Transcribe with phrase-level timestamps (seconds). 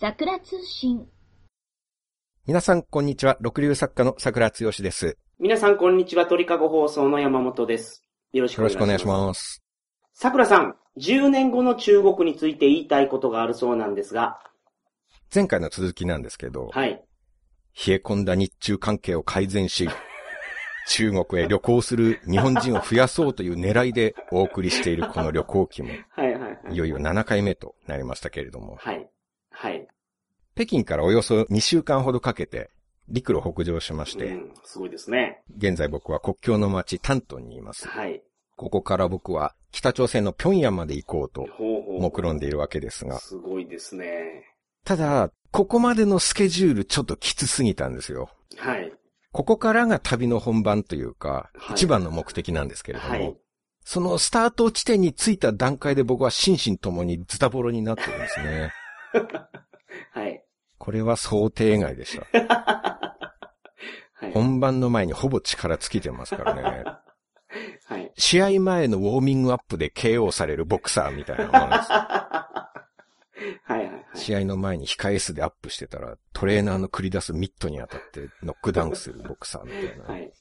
[0.00, 1.06] 桜通信。
[2.46, 3.36] 皆さん、こんにちは。
[3.42, 5.18] 六流作家の桜つよしです。
[5.38, 6.24] 皆さん、こんにちは。
[6.24, 8.02] 鳥かご放送の山本です。
[8.32, 9.04] よろしくよろお願いします。
[9.04, 9.62] しくお願いします。
[10.14, 14.38] 桜さん、10年後の中国について言いたいことがあるそうなんですが、
[15.34, 16.92] 前回の続きなんですけど、はい。
[17.86, 19.86] 冷え込んだ日中関係を改善し、
[20.88, 26.76] 中国へ旅行する日本人を増やそうという狙いでお送りしているこの旅行記も、 はいはいはいい。
[26.78, 29.06] よいよ7回目となりましたけれども、はい。
[29.60, 29.86] はい。
[30.54, 32.70] 北京からおよそ2週間ほどかけて
[33.10, 35.42] 陸路北上しまして、うん、すごいですね。
[35.58, 37.86] 現在僕は国境の町丹東にいます。
[37.86, 38.22] はい。
[38.56, 41.46] ここから僕は北朝鮮の平壌まで行こうと。
[42.00, 44.46] 目論んでいるわけですが、すごいですね。
[44.84, 48.30] ただ、ここまでのスケジュールちょっときつすぎたんですよ。
[48.56, 48.90] はい。
[49.32, 53.36] ここからが旅の本番というか、はい一番の目的なんですけれども、はい。
[53.84, 58.72] そのスタート地点に着いた段階で僕は心身ともにズタボロになってるんですね。
[60.12, 60.44] はい。
[60.78, 62.26] これは想定外でした。
[64.14, 64.32] はい。
[64.32, 66.84] 本番の前にほぼ力尽きてますからね。
[67.86, 68.12] はい。
[68.16, 71.92] 試合前のウォーミングアップで KO されるボクサーみたいなものです。
[71.92, 74.06] はいはいはい。
[74.14, 80.04] 試合の前に控え室でアップしてたら、トレーナーの繰り出すミットに当たってノックダウンするボクサーみたいな。
[80.04, 80.32] はい。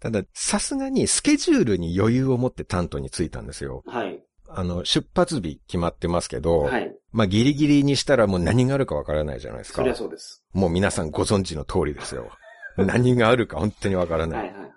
[0.00, 3.82] ただ、さすがにスケジュールに余裕を持って担当に着いたんですよ。
[3.86, 4.22] はい。
[4.48, 6.94] あの、出発日決まってますけど、はい。
[7.12, 9.90] まあギリギリにしたらもう何があるかわからないじゃないですかそり。
[9.90, 10.42] ゃそうです。
[10.52, 12.30] もう皆さんご存知の通りですよ。
[12.76, 14.38] 何があるか本当にわからない。
[14.40, 14.72] はいはいはい。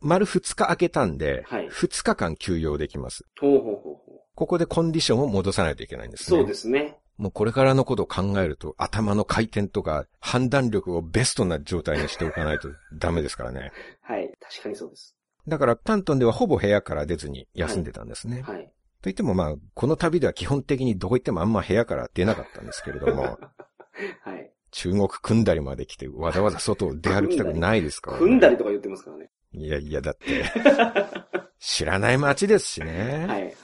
[0.00, 3.24] 丸2日空けたんで、はい2日間休養できます。
[3.40, 4.20] ほうほうほうほう。
[4.34, 6.38] ここでコンディションを戻さないといけないんですね。
[6.38, 6.96] そうですね。
[7.18, 13.72] もうこれからのことを考えると、頭の回転とか判断力をベストな状態にしておかないとダメですからね。
[14.02, 14.32] はい。
[14.40, 15.16] 確かにそうです。
[15.48, 18.42] だから、タントンではほぼ部屋から出ずに休んでたんですね。
[18.42, 18.72] はい。
[19.02, 23.38] といってもまあ、この旅では基本的にどこ行ってもあんま部屋から出なかったんですけれども、
[24.22, 24.50] はい。
[24.70, 28.22] 中国組んだりまで来てわざわざ外を出歩きたくないですから、ね。
[28.22, 29.30] 組んだりとか言ってますからね。
[29.52, 30.44] いやいや、だって、
[31.58, 32.86] 知らない街ですしね。
[32.86, 33.54] はいはいはい。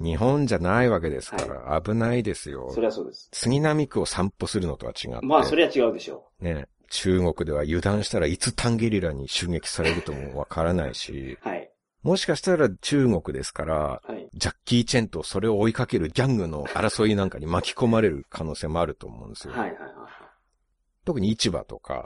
[0.00, 2.70] 日本じゃないわけですから、危ないですよ。
[2.70, 3.28] そりゃそうです。
[3.32, 5.26] 杉並区を散歩するのとは違って。
[5.26, 11.48] まあ、そりゃ違うでしょね、中国では油断したらいつタンゲリラに襲撃されるともわからないし、う。
[11.48, 11.70] はい。
[12.04, 14.28] もしかしたら中国ですから、はい。
[14.34, 19.54] ジャッキー・チェンとそれを追いかけるギャングの争いなんかに巻き込まれる可能性もあると思うんですよ。
[19.54, 19.78] はいはい
[21.04, 22.02] 特に市場とか、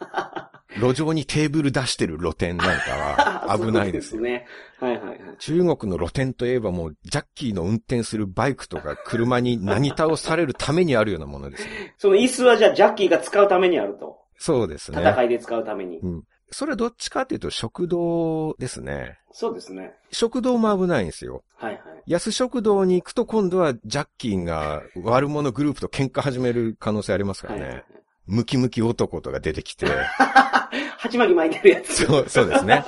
[0.80, 3.60] 路上にテーブル出してる露店なんかは はい。
[3.60, 4.10] 危ないですよ。
[4.12, 4.46] そうね。
[4.78, 5.18] はいはいはい。
[5.38, 11.94] 中国の露店といえばもうジャッキーの運転するバイクとか車になぎ倒されるためにあるようなものですね。
[11.98, 14.18] その椅子はじゃあジャッキーが使うためにあると。
[14.38, 15.00] そうですね。
[15.00, 15.98] 戦いで使うために。
[15.98, 16.24] うん。
[16.50, 19.18] それはどっちかっていうと食堂ですね。
[19.32, 19.92] そうですね。
[20.12, 21.42] 食堂も危ないんですよ。
[21.56, 21.82] はいはい。
[22.06, 27.68] 安食堂に行くと今度はジャッキーが悪者グループと喧嘩始める可能性ありますからね。
[27.68, 27.84] はい。
[28.26, 29.86] ムキムキ男とか出てきて。
[30.98, 32.06] 鉢巻き巻いてるやつ。
[32.06, 32.84] そう、そうですね。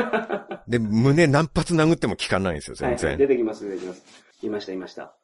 [0.68, 2.96] で、胸何発殴っても効かないんですよ、全然。
[2.96, 3.16] はいはい。
[3.18, 4.02] 出てきます出てきます。
[4.42, 5.14] いましたいました。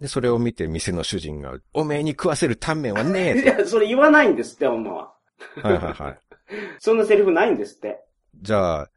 [0.00, 5.14] で、それを見て店の主人が、おめえに食わせるタンメンはねえいや、それ言わないんですって、ほんまは。
[5.60, 5.68] と。
[5.68, 6.18] はいはいはい。
[6.80, 8.00] そんなセリフないんですって。
[8.40, 8.90] じゃあ、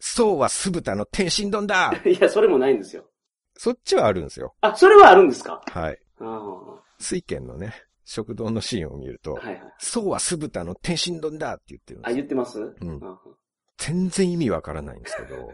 [0.00, 3.04] そうは酢豚の天津丼だ いや、それもないんですよ。
[3.54, 4.54] そっちはあるんですよ。
[4.60, 5.60] あ、それはあるんですか？
[5.66, 5.98] はい。
[6.20, 6.82] ああ。
[7.00, 7.74] 水軒のね、
[8.04, 9.62] 食堂のシーンを見ると、はいはい。
[9.78, 12.16] そうは酢豚の天津丼だって言ってるんであ、すよ。
[12.16, 12.60] 言ってます？
[12.60, 13.20] んあ
[13.78, 15.50] 全然意味わからないんですけど。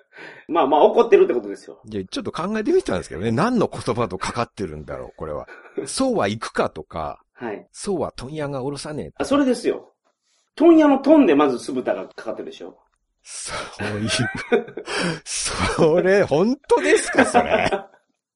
[0.48, 1.80] まあまあ、怒ってるってことですよ。
[1.90, 3.32] いや、ちょっと考えてみたんですけどね。
[3.32, 5.46] 何の言葉とかかってるんだろう、これは。
[5.86, 7.66] そうは行くかとか、はい。
[7.72, 9.91] そうは問屋がおろさねえとあ、それですよ。
[10.56, 12.78] 問屋のトンでまず酢豚がかかってるでしょ。
[13.22, 14.08] そういう、
[15.24, 17.70] それ、本当ですか、それ。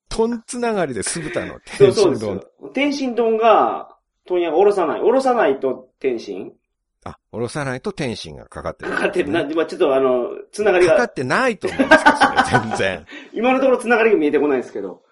[0.09, 1.94] トンつながりで酢豚のそう天津丼。
[1.94, 2.69] そうですよ。
[2.72, 5.00] 天津丼が、問屋がおろさない。
[5.00, 6.53] おろさないと天津
[7.05, 9.44] あ、おろさないと天津がかかってる、かかってるな。
[9.44, 13.06] まあちょっとあの、つながりが、かかってないと思うんですけど、それ、全然。
[13.32, 15.02] 今のところつながりが見えてこないですけど。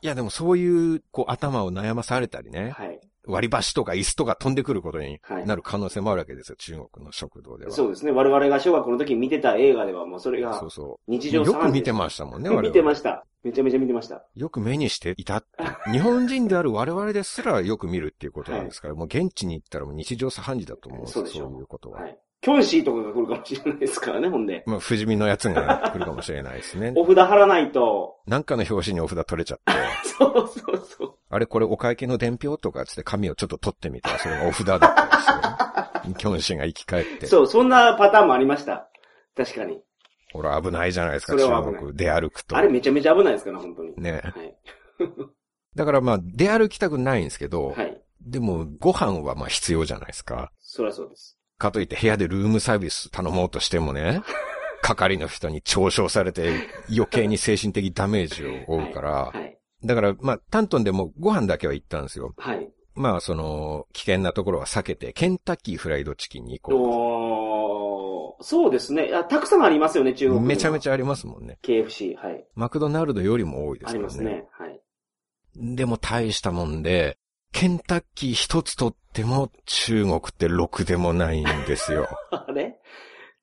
[0.00, 3.00] いや、でもそういう、こう、頭を悩まされたりね、はい。
[3.26, 7.72] 割り箸とか椅子とか飛んでくることにはいなる可能性もあるわけですよ、中国の食堂では。
[7.72, 8.12] そうですね。
[8.12, 11.36] 我々が小学校の時に見てた映画ではもうそれがそうそ日う。
[11.36, 12.68] よ常茶飯事く見てましたもんね、我々。
[12.68, 13.24] 見てました。
[13.42, 14.24] めちゃめちゃ見てました。
[14.34, 15.44] よく目にしていた。
[15.90, 22.02] 日本人である我々ですらよく見るっていうことなんですから、もう現地に行ったらもう日常茶飯事だと思うんですよ、そうでしょそういうことは。
[22.02, 22.18] はい。
[22.42, 24.64] キョンシーとかが来るかもしれないですからね、ほんで。
[24.66, 26.92] まあ、不死身のやつが来るかもしれないですね。
[26.96, 29.72] お札貼らないと、なんかの表紙にお札取れちゃって、
[30.18, 31.14] そうそうそう。
[31.30, 35.08] あれこれお会計の伝票とかつって紙をちょっと取ってみたら、それがお札だった
[36.02, 38.90] りして、キョンシーが生き返って、そう、そんなパターンもありました。
[39.36, 39.80] 確かに。
[40.32, 42.56] ほら危ないじゃないですか、中国出歩くと。
[42.56, 43.94] あれめちゃめちゃ危ないですから、本当に。
[43.98, 44.20] ね。
[44.24, 44.56] はい。
[45.76, 48.02] だからまあ、出歩きたくないんですけど、はい。
[48.20, 50.50] でも、ご飯はまあ必要じゃないですか。
[50.58, 51.38] そりゃそうです。
[51.62, 54.20] かといって部屋でルームサービス頼もうとしてもね、
[54.82, 56.50] 係の人に嘲笑されて
[56.92, 59.56] 余計に精神的ダメージを負うから、はい。
[59.84, 62.34] だからまあ、タントンでもご飯だけは行ったんですよ。
[62.36, 62.68] はい。
[62.94, 69.10] まあ、その、危険なところは避けて、ケンタッキーフライドチキンに行こおーそうですね。
[69.14, 70.34] あたくさんありますよね、中う。
[70.34, 71.58] 国めちゃめちゃありますもんね。
[71.62, 72.44] KFC、はい。
[72.54, 74.08] マクドナルドよりも多いですあからね。
[74.08, 74.44] りますね。
[74.58, 74.80] はい。
[75.76, 77.18] でも大したもんで、
[77.52, 82.08] ケンタッキー一つとっても中国ってろくでもないんですよ。
[82.32, 82.76] あれ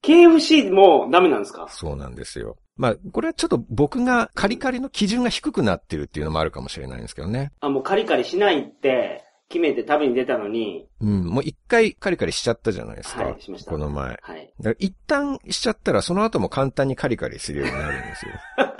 [0.03, 1.67] ?KFC もダメなんですか？
[1.69, 2.57] そうなんですよ。
[2.75, 7.51] まあ、これはちょっと僕がカリカリの基準が低くなってるっていうのもあるかもしれないんですけどね。
[7.59, 13.23] あ、もうカリカリしないって決めて食べに出たのに、うん、もう一回カリカリしちゃったじゃないですか。
[13.25, 14.17] はいしましたこの前。
[14.21, 14.53] はい。
[14.61, 18.31] だから一旦しちゃったらその後も簡単にカリカリするようになるんですよ。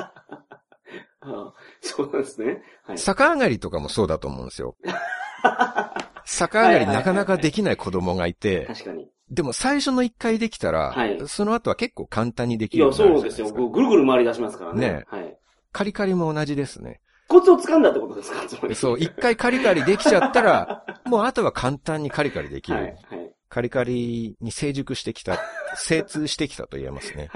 [1.30, 2.62] あ そうなんですね。
[2.86, 2.98] はい。
[2.98, 4.76] 逆上がりとかもそうだと思うんですよ。
[6.40, 9.10] 逆上がりなかなかできない子供がいて、確かに。
[9.32, 13.70] でも最初の一回できたら、はいその後は結構簡単にできいや、るようになるそうですよ。
[13.70, 14.80] ぐるぐる回り出しますからね。
[14.82, 15.38] ねはい。
[15.72, 17.00] カリカリも同じですね。
[17.28, 18.76] コツを掴んだってことですか？
[18.76, 22.78] そう、一回カリカリできちゃったら、 もうあとは簡単にカリカリできる。
[22.78, 22.86] はい。
[22.86, 23.32] はい。
[23.50, 25.40] カリカリに成熟してきた、
[25.76, 27.30] 精通してきたと言えますね。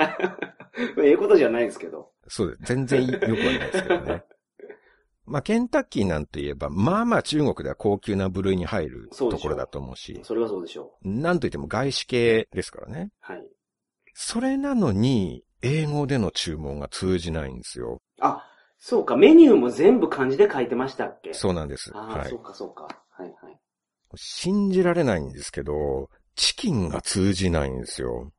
[1.04, 2.12] ええことじゃないですけど。
[2.28, 2.64] そうです。
[2.64, 4.24] 全然良くはないですけどね。
[5.26, 13.12] まあ、ケンタッキーなんて言えば、まあまあ中国では高級な部類に入るところだと思うし、それはそうでしょなんといっても外資系ですからね。
[13.30, 13.32] う。
[13.34, 13.48] はい。
[14.14, 18.02] それなのに、英語での注文が通じないんですよ。
[18.20, 18.46] あ、
[18.78, 19.16] そうか。
[19.16, 21.34] メニューも全部漢字で書いてましたっけ？
[21.34, 21.90] そうなんです。
[21.94, 22.40] ああ、はいそう。
[22.40, 22.84] か、そうか。
[23.12, 23.60] はい、はい。
[24.16, 28.32] 信じられないんですけど、チキンが通じないんですよ。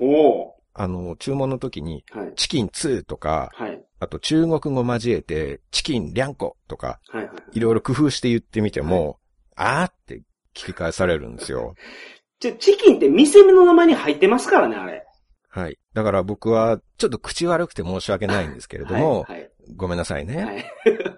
[0.00, 2.04] おあの、注文の時に。
[2.36, 3.82] チキン2とか、はい。
[3.98, 7.58] あと中国語交えて、チキンリャンコとか、はい、はい。
[7.58, 9.18] いろいろ工夫して言ってみても、
[9.56, 10.22] あーって
[10.54, 11.74] 聞き返されるんですよ。
[12.40, 15.04] ちょ、チキンって店の名前に入ってますからね、あれ。
[15.48, 15.78] はい。
[15.92, 19.50] だから僕は、ちょっと口悪くて申し訳ないんですけれども、はい。
[19.76, 20.44] ごめんなさいね。
[20.44, 20.64] はい。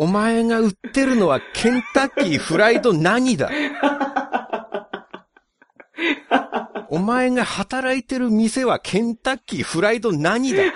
[0.00, 3.50] お前が売ってるのはケンタッキーフライド何だ？
[6.90, 10.62] お前が働いてる店はケンタッキーフライド何だ？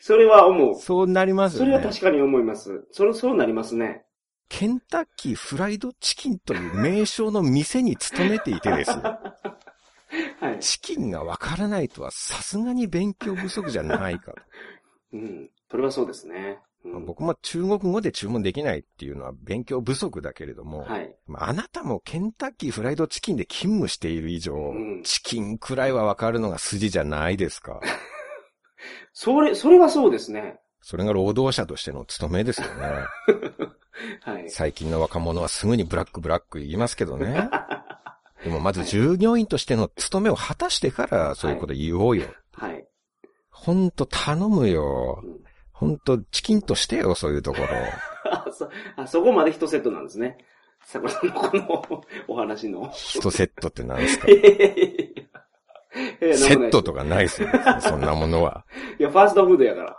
[0.00, 0.74] それは思う。
[0.74, 1.72] そうなりますよね。
[1.72, 2.86] それは確かに思います。
[2.90, 4.04] それ、そうなりますね。
[4.48, 8.96] ケンタッキーフライドチキンという名称の店に勤めていてですよ。
[10.40, 10.58] はい。
[10.58, 14.38] チキンがわからないとはさすがに勉強不足じゃないかと。
[15.12, 15.50] うん。
[15.70, 16.58] それはそうですね。
[16.84, 21.14] うんまあ僕も中国語で注文できないっていうのは勉強不足だけれども、はい。
[21.26, 27.80] まああなたもケンタッキーフライドチキンで勤務している以上、んチキンくらいはわかるのが筋じゃないですか。
[29.12, 30.58] それ、それはそうですね。
[30.80, 32.86] それが労働者としての務めですよね。
[34.22, 34.48] はい。
[34.48, 37.50] 最近の若者はすぐにブラックブラック言いますけどね。
[38.42, 42.26] でもまず従業員としての務めを果たしてからそういうこと言おうよ。
[42.52, 42.86] はい。
[43.50, 45.44] ほんと頼むようん。
[45.80, 47.66] ほんとチキンとしてよ、そういうところ。
[48.30, 50.36] あ、 そ、あ、そこまで一セットなんですね。
[50.84, 52.90] 桜さんのこのお話の。
[52.92, 54.26] 一セットって何ですか？
[54.26, 54.34] セ
[56.54, 56.98] ットとか。
[56.98, 57.48] かないですよ。
[57.80, 58.66] そんなものは。
[58.98, 59.96] いや、ファーストフードやから。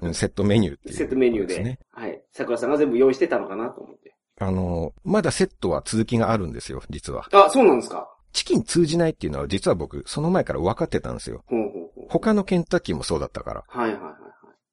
[0.00, 1.62] うんセットメニューっていう、セットメニューで。
[1.62, 1.78] ね。
[1.92, 2.22] はい。
[2.32, 4.14] 桜さんが全部用意してたのかなと思って。
[4.38, 7.26] あの、まだセットは続きがあるんですよ、実は。
[7.32, 8.08] あ、そうなんですか。
[8.32, 11.44] チキン通じないっていうのは実は僕、その前から分かってたんですよ。
[11.46, 12.06] ほうほうほう。
[12.08, 13.64] 他のケンタッキーもそうだったから。
[13.68, 14.21] はいはいはい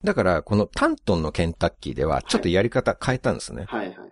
[0.03, 3.65] だから、このタントンのケンタッキーでは、ちょっとやり方変えたんですね。
[3.67, 3.87] はい。
[3.87, 4.09] はいはいはい。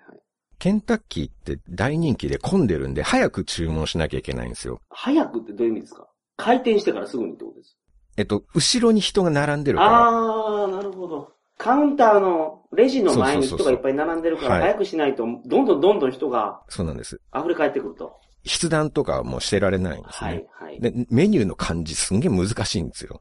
[0.60, 4.82] ケンタッキーって大人気で混んでるんで、早く注文しなきゃいけないんですよ。
[4.90, 6.08] 早くってどういう意味ですか？
[6.36, 7.78] 開店してからすぐにってことです？
[8.18, 10.08] えっと、後ろに人が並んでるから。
[10.08, 11.32] あー、なるほど。
[11.58, 17.22] カウンターのレジの前に人がいっぱい並んでるから、はい早くしないと、どんどんどんどん人がそうなんです。
[17.36, 18.20] 溢れ返ってくると。
[18.46, 20.30] 筆談とかはもうしてられないんですね。
[20.30, 20.82] はいはい。
[20.82, 23.20] で、メニューの漢字すんげえ難しいんですよ。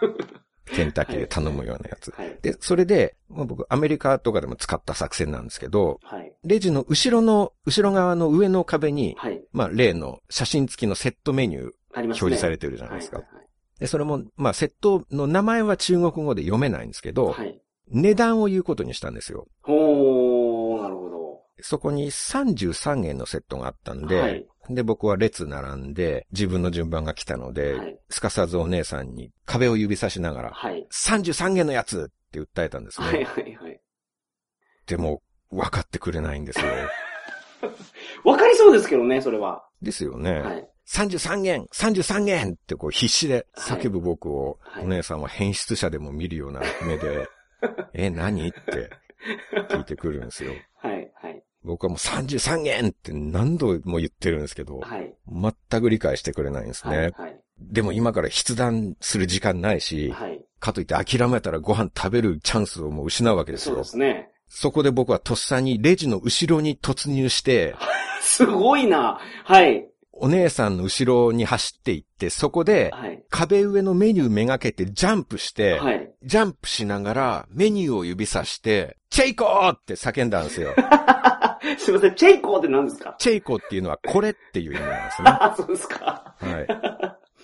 [0.66, 2.10] ケンタッキーで頼むようなやつ。
[2.10, 2.38] はい。
[2.42, 6.32] で、それで、まあ僕、アメリカとかでも使った作戦なんですけど、はい。
[6.44, 9.42] レジの後ろの、後ろ側の上の壁に、はい。
[9.52, 11.70] まあ、例の写真付きのセットメニュー。
[12.04, 13.18] 表示されてるじゃないですか。
[13.18, 13.46] はいはい
[13.78, 17.46] で、それも、まあ、セットの名前は中国語で読めないんですけど、はい。
[17.48, 17.60] はい。
[17.88, 19.46] 値段を言うことにしたんですよ。
[19.62, 21.16] ほー、なるほど。
[21.60, 30.86] そこに33円のセットがあったんで、はいで、僕は列並んで、自分の順番が来たので、はいすかさずお姉さんに壁を指さしながら、はい。
[30.92, 33.06] 33円のやつって訴えたんですね。
[33.06, 33.80] はいはいはい。
[34.86, 36.66] でも、分かってくれないんですよ。
[38.24, 39.64] わかりそうですけどね、それは。
[39.82, 40.40] ですよね。
[40.40, 40.68] はい。
[40.88, 47.28] 33円 !33 円ってこう必死で叫ぶ僕を、はいお姉さんは変質者でも見るような目で、
[47.94, 48.48] え、何？
[48.48, 48.90] って
[49.70, 50.52] 聞いてくるんですよ。
[51.66, 55.12] 僕はもう33元って何度も言ってるんですけど、はい。
[55.28, 56.96] 全く理解してくれないんですね。
[56.96, 57.40] はい、はい。
[57.60, 60.40] でも今から筆談する時間ないし、はい。
[60.60, 63.90] かといって諦めたらご飯食べるチャンスをもう失うわけですよそうで。
[63.90, 64.30] すね。
[64.48, 67.74] そこで僕はとっさにレジの後ろに突入して、
[68.22, 69.20] すごいな。
[69.44, 76.10] はい、お姉さんの後ろに走っていって、そこではい、壁上のメニューめがけてジャンプして、はい。
[76.22, 80.74] ジャンプしながらメニューを指さして、チェイコーって叫んだんですよ。
[81.78, 83.16] すいません、チェイコーって何ですか？
[83.18, 85.30] チェイコっていうのはこれっていう意味なんですね。
[85.40, 86.34] あ、そうですか。
[86.38, 86.66] はい。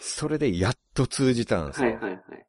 [0.01, 1.91] それでやっと通じたんですよ。
[1.91, 2.47] はい、はい、はい。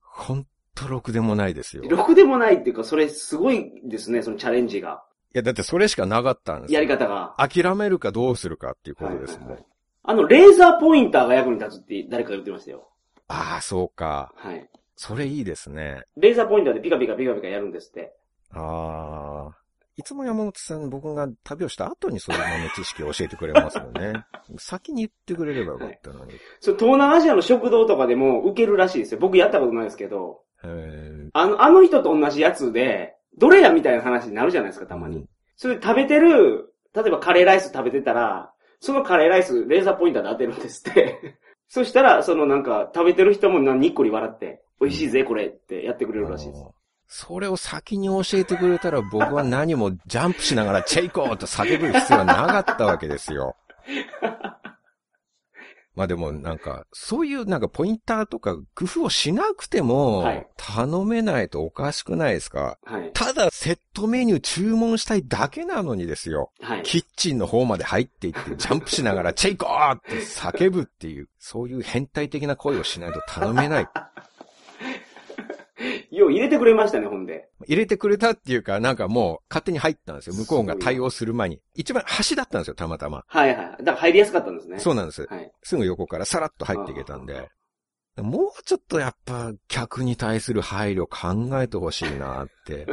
[0.00, 1.82] ほんとろくでもないですよ。
[1.82, 5.04] いろくでもないっていうか、それすごいですね、そのチャレンジが。
[5.32, 6.80] や、だってそれしかなかったんですよ。
[6.80, 7.34] やり方が。
[7.38, 9.48] 諦めるかどうするかっていうことですもん。
[9.48, 9.66] はいはいはい
[10.10, 12.88] あの、レーザーポインターが役に立つって誰かが言ってましたよ。
[13.26, 14.32] ああ、そうか。
[14.36, 14.66] はい。
[14.96, 16.02] それいいですね。
[16.16, 18.14] レーザーポインターでピカピカピカピカやるんですって。
[18.52, 19.56] ああ。
[19.98, 24.12] いつも山本さん、僕が旅をした後にそういう豆知識を教えてくれますよね。
[24.56, 26.34] 先に言ってくれればよかったのに。
[26.60, 29.20] そう、東南アジアの食堂とかでも受けるらしいですよ。
[29.20, 35.16] 僕やったことないですけど、へあの、あの人と同じやつで、どれやみたいな話になるじゃないですか、ーたまに。
[35.16, 35.28] うん
[35.58, 41.36] それ食べてる、例えばカレーライス食べてたら、そのカレーライス、レーザーポインターで当てるんですって。
[41.66, 46.64] そしたら、そのなんか、食べてる人もなにっこり笑って、美味しいぜ、これってやってくれるらしいです。
[47.08, 53.56] それを先に教えてくれたら僕は何もジャンプしながらチェイコーと叫ぶ必要はなかったわけですよ。
[55.94, 63.10] まあでもなんか、そういうなんかポインターとか工夫をしなくてもはい頼めないとおかしくないですかはい。
[63.14, 66.52] ただセットメニュー注文したいだけなのにですよ。
[66.60, 66.82] はい。
[66.84, 73.88] キッチンの方まで入っていってジャンプしながらチェイコーって叫ぶっていう、そういう変態的な声をしないと頼めない。
[76.18, 77.48] よう入れてくれましたね、ほんで。
[77.66, 80.34] 入れてくれたっていうか、なんかもう勝手に入ったんですよ。
[80.34, 81.60] 向こうが対応する前に。
[81.74, 83.24] 一番端だったんですよ、たまたま。
[83.26, 83.84] はいはい。
[83.84, 84.78] だから入りやすかったんですね。
[84.78, 85.26] そうなんです。
[85.28, 85.52] はい。
[85.62, 87.48] すぐ横からさらっと入っていけたんで。
[88.16, 92.86] もうちょっとやっぱ客に対する配慮考えてほしいなって。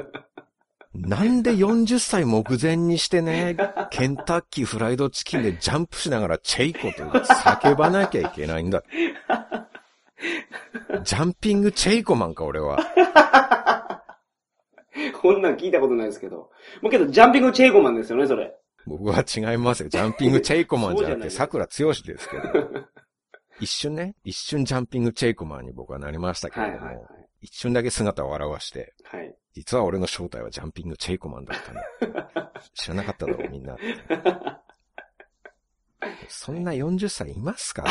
[0.94, 3.58] なんで40歳目前にしてね、
[3.92, 8.84] ケンタッキーフライドチキンでジャンプしながらチェイコと叫ばなきゃいけないんだ。
[11.04, 12.78] ジャンピングチェイコマンか、俺は。
[15.22, 16.50] こんなん聞いたことないですけど。
[16.82, 18.56] もうけど、ジャンピングチェイコマンですよね、それ。
[18.86, 19.90] 僕は違いますよ。
[19.90, 22.44] ジャンピングチェイコマンじゃなくて、桜剛ですけど。
[23.60, 27.28] 一瞬ね、一瞬ジャンピングチェイコマンに僕はなりましたけれども、はいはいはい。
[27.42, 29.36] 一瞬だけ姿を現して、はい。
[29.54, 31.82] 実は俺の正体はジャンピングチェイコマンだったね。
[32.74, 33.78] 知らなかっただろう、みんな。
[36.28, 37.90] そんな40歳いますかね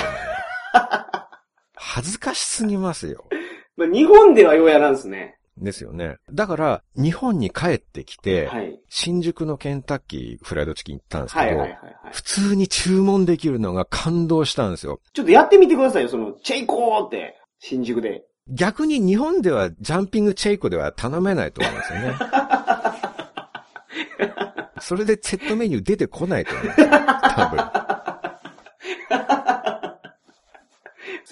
[1.74, 3.24] 恥ずかしすぎますよ。
[3.76, 5.36] まあ、日本ではようやらんですね。
[5.56, 6.16] ですよね。
[6.32, 8.80] だから、日本に帰ってきて、はい。
[8.88, 11.96] 新宿のケンタッキーフライドチキン行ったんですけど、はいはいはいはい。
[12.12, 15.00] 普通に注文できるのが感動したんですよ。
[15.12, 18.24] ちょっとやってみてくださいよ、その、チェイコーって、新宿で。
[18.48, 22.14] 逆に日本ではジャンピングチェイコでは頼めないと思いますよね。
[24.80, 26.86] それでセットメニュー出てこないと思いますよ。
[26.88, 27.84] 多分。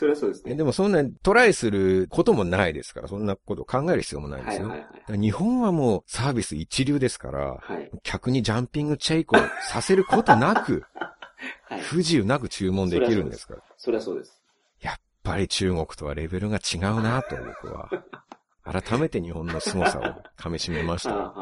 [0.02, 0.52] それはそうですね。
[0.54, 4.68] えでもそんなトライすることもないですから、そんなこと考える必要もないですよ。
[4.68, 5.21] はいはいはい。
[5.21, 7.88] 日本はもうサービス一流ですから、はい。
[8.02, 9.37] 客にジャンピングチェイコ
[9.71, 10.82] させることなく、
[11.71, 11.80] はい。
[11.82, 13.62] 不自由なく注文できるんですから。
[13.76, 14.42] それはそうです。
[14.80, 17.88] やっぱり中国とはレベルが違うなと僕は。
[18.82, 20.02] 改めて日本の凄さを
[20.37, 21.32] 噛み締めました。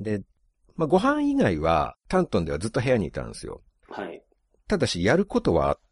[0.00, 0.22] で、
[0.76, 3.62] まあ、ご飯以外は、タントンではずっと部屋にいたんですよ。
[3.90, 4.22] あ、はい。
[4.68, 5.84] ただし、やることはあって、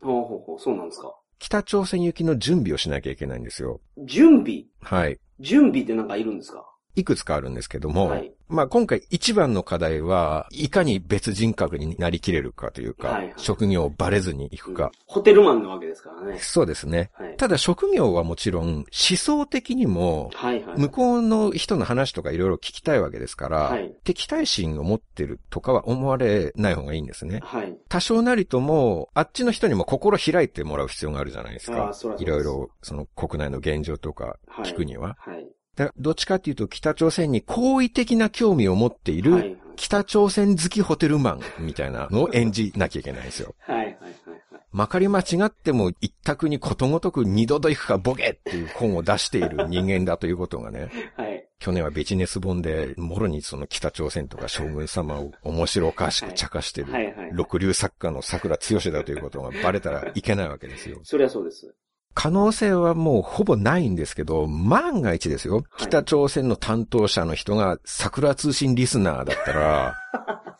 [0.00, 1.14] ほうほうほう、そうなんですか。
[1.38, 3.80] 北朝鮮行きの準備をしなきゃいけないんですよ。
[4.06, 4.64] 準備？
[4.80, 5.18] はい。
[5.40, 6.64] 準備ってなんかいるんですか？
[6.96, 14.92] いくつかあるんですけども、はいまあ今回一番の課題は、いかに別人格になりきれるかというか、はいはい職業をバレずに行くか。
[15.06, 16.38] ホテルマンなわけですからね。
[16.38, 17.10] そうですね。
[17.14, 17.36] はい。
[17.36, 18.84] ただ職業はもちろん、思
[19.16, 20.78] 想的にも、はいはい。
[20.80, 27.40] 向こうの人の話とかいろいろ聞きたいわけですから、はい敵対心を持ってるとかは思われない方がいいんですね。
[27.42, 27.76] はい。
[27.88, 35.16] 多少なりとも、あっちの人にも心開いてもらう必要があるじゃないですあかいろいろ、その国内の現状とか聞くには。
[35.18, 35.46] はい。
[35.76, 39.56] だどっちかっていうと、北朝鮮に好意的な興味を持っている、はい。
[39.76, 43.54] 北朝鮮好きホテルマンみたいなのを演じなきゃいけないんですよ。
[43.58, 43.76] はい。
[43.76, 43.86] はい。
[43.86, 43.94] はい。
[44.00, 44.60] はい。
[44.72, 51.46] まかり間違っても一択にことごとく二度と行くかボケっていう本を出している人間だということがね、はい。
[51.58, 56.88] 去年はビジネス本で、もろにその北朝鮮とか将軍様を面白おかしく茶化してる。
[57.32, 61.00] 六流作家の桜剛だということがバレたらいけないわけですよ。
[61.02, 61.74] それはそうです。
[62.16, 65.56] 可能性はもうほぼないんですけど、万が一ですよ。
[65.56, 69.94] はい北朝鮮の担当者の人が桜通信リスナーだったら、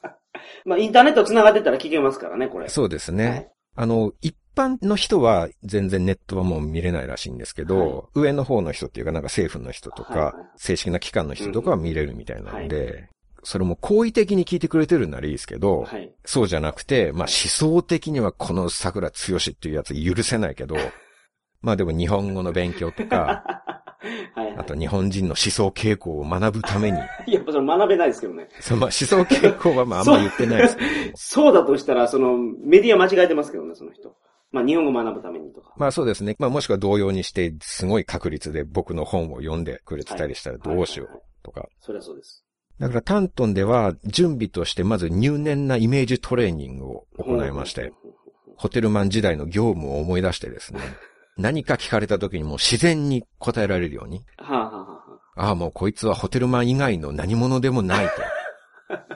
[0.66, 2.68] まあ、インターネット繋がってたら聞けますからね、これ。
[2.68, 3.28] そうですね。
[3.28, 13.10] はいあの、一般の人は全然ネットはもう見れないらしいんですけど、上の方の人っていうかなんか政府の人とか、はいはいはい正式な機関の人とかは見れるみたいなので、
[13.42, 16.10] それも好意的に聞いてくれてるならいいですけど、はい。
[16.24, 20.76] そうじゃなくて、まあ思想的にはこの桜剛っていうやつ許せないけど、
[21.66, 23.42] まあでも日本語の勉強とか、
[24.34, 24.56] はい、はい。
[24.56, 28.48] あと日本人の思想傾向を学ぶために、 いや、それ学べないですけどね。
[28.60, 34.14] そのまあ思想傾向はまああんま言ってないですけど、 そうだとしたら、その、メディア間違えてますけどね、その人。
[34.52, 35.74] まあ、日本語学ぶためにとか。
[35.76, 36.36] まあそうですね。
[36.38, 41.66] まあもしくは同様にして、すごい確率で僕の本を読んでくれてたりしたらどうしようとか。
[41.80, 42.44] そりゃそうです。
[42.78, 47.92] だからタントンでは準備としてまず入念なイメージトレーニングを行いまして、
[48.56, 50.80] ホテルマン時代の業務を思い出してですね、
[51.36, 58.12] 何か聞かれた時にもう自然に答えられるように、はあ、はあはあはああもうこいつはホテルマン以外の何者でもないと、
[58.88, 59.06] あ、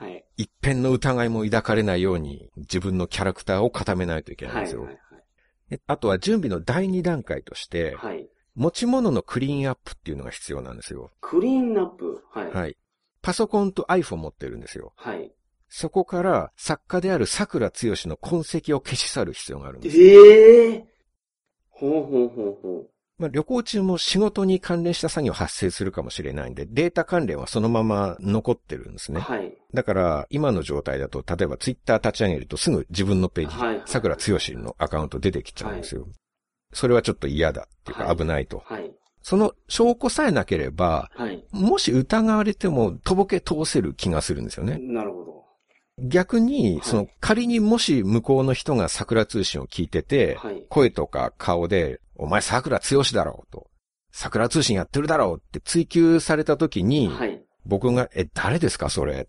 [0.04, 0.24] はい。
[0.38, 4.64] 一辺の疑いも抱かれないように自分のキャラクターを固めないといけないんはい。
[4.64, 4.84] ですよ。
[4.84, 4.98] はい。
[5.68, 8.28] であとは準備の第二段階として、はい。
[8.54, 11.10] 持ち物のクリーンアップっていうのが必要なんですよ。
[11.20, 12.22] クリーンアップ？
[12.30, 12.50] はい。
[12.50, 12.76] はい。
[13.20, 14.94] パソコンと iPhone 持ってるんですよ。
[14.96, 15.30] はい。
[15.68, 20.00] そこから作家である桜剛の痕跡を消し去る必要があるんです。
[20.00, 20.95] ええ
[21.78, 22.86] ほうほうほうほ
[23.18, 29.14] まあ、旅行中も仕事に関連した作業発生するかもしれないんで、データ関連はそのまま残ってるんですう。
[29.14, 29.22] ね。
[29.22, 29.54] はい。
[29.72, 34.22] だから、今の状態だと、例えばツイッター立ち上げるとすぐ自分のページ、はい桜剛
[34.60, 36.06] のアカウント出てきちゃうんですよ。
[36.74, 38.62] それはちょっと嫌だっていうかはい危ないと。
[38.66, 38.92] はい。
[39.22, 41.42] その証拠さえなければ、はい。
[41.52, 44.78] もし疑われてもとぼけ通せる気がするんですよね。
[44.78, 45.45] なるほど。
[45.98, 50.64] 逆に、はいその仮にもし向こうの人が桜通信を聞いてて、はい。
[50.68, 53.68] 声とか顔で、お前桜剛だろうと、
[54.12, 57.42] 桜通信やってるだろうって追求された時に、はい。
[57.64, 59.28] 僕が、え、誰ですかそれ？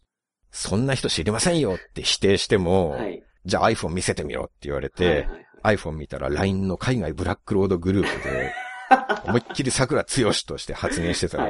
[0.52, 3.24] そんな人知りませんよって否定しても、はい。
[3.46, 5.28] じゃあ iPhone 見せてみろって言われて、
[5.64, 8.54] iPhone 見たら LINE の海外ブラックロードグループで、
[9.26, 10.08] 思いっきり桜剛
[10.46, 11.50] として発言してたら。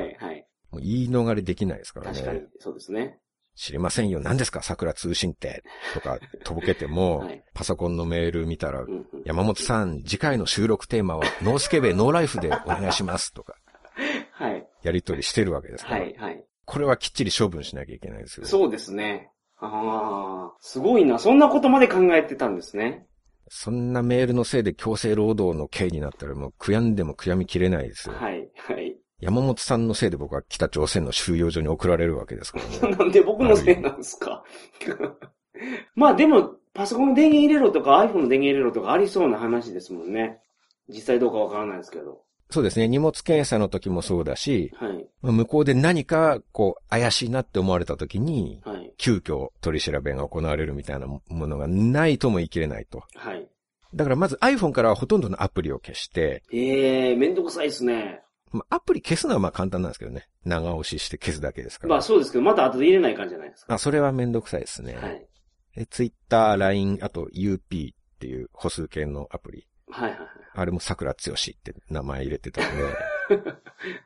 [0.69, 2.19] もう言い逃れできないですからね。
[2.19, 3.19] 確かに、そうですね。
[3.57, 4.19] 知りませんよ。
[4.21, 4.61] 何ですか？
[4.61, 5.63] 桜通信って。
[5.93, 9.23] とか、とぼけても、 はいパソコンのメール見たらう、んうん。
[9.25, 13.33] 山本さん、次回の収録テーマは、ノースケベノーライフでお願いします。
[13.33, 13.55] とか、
[14.33, 14.67] はい。
[14.83, 16.01] やりとりしてるわけですから。
[16.01, 16.13] はい。
[16.17, 16.45] はい。
[16.65, 18.45] これはきっちり処分しなきゃいけないですよ。
[18.45, 19.31] そうですね。
[19.59, 21.17] ああ、すごいな。
[21.17, 23.07] そんなことまで考えてたんですね。
[23.49, 28.15] そんなメールのせいで強制労働の刑になったらもう悔やんでも悔やみきれないですよ。
[28.15, 28.47] はい。
[28.57, 28.97] はい。
[29.19, 32.95] 山本さんのせいで僕は北朝鮮の収容所に送られるわけですからね。
[32.97, 34.43] なんで僕のせいなんですか？
[35.95, 40.39] まあでも、パソコンの電源入れろとか iPhone の電源入れろとかありそうな話ですもんね。
[40.87, 42.21] 実際どうかわからないですけど。
[42.51, 42.87] そうですね。
[42.87, 45.07] 荷物検査の時もそうだし、はい。
[45.21, 48.93] まあ向こうで何かこう怪しいなって思われた時に、はい。
[48.97, 53.01] 急遽取り調べが行われるみたいなものがないとも言い切れないと。
[53.15, 53.49] はい。
[53.95, 58.21] だからまず iPhone からはほとんどのアプリを消して、ええー、めんどくさいですね。
[58.51, 60.27] まあ、アプリ消すのはまあ簡単なんですけどね。
[60.45, 61.95] 長押しして消すだけですから。
[61.95, 63.73] まあそうですけど、また後で入れない感じじゃないですか。
[63.73, 64.95] あ、それはめんどくさいですね。
[64.95, 65.27] はい。
[65.75, 69.67] で Twitter、LINE、あと UP っていう歩数系のアプリ。
[69.89, 70.19] はいはい
[70.57, 72.93] あれも桜剛って名前入れてたんで、はい。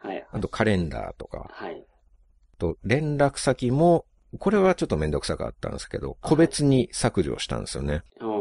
[0.06, 0.28] はい。
[0.34, 1.86] あとカレンダーとか、はい。
[2.56, 4.06] あと連絡先も、
[4.38, 8.04] これはちょっとめんどくさかったんですけど、個別に削除したんですよね。
[8.20, 8.41] ほうほう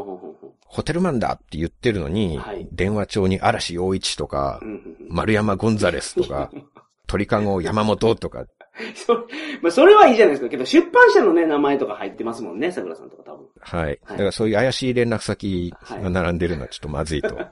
[0.71, 6.49] ホテルマンだって言ってるのに、はい電話帳に嵐陽一とかう、ん丸山ゴンザレスとか、
[7.07, 8.45] 鳥かご山本とか、
[8.95, 9.19] それ、
[9.61, 10.49] まあそれはいいじゃないですか。
[10.49, 13.47] けど、出版社のね、名前とか入ってますもんね、桜さんとか多分。
[13.59, 13.99] はい。
[14.07, 17.35] だからそういう怪しい連絡先が並んでるのはちょっとまずいと。
[17.35, 17.47] はい。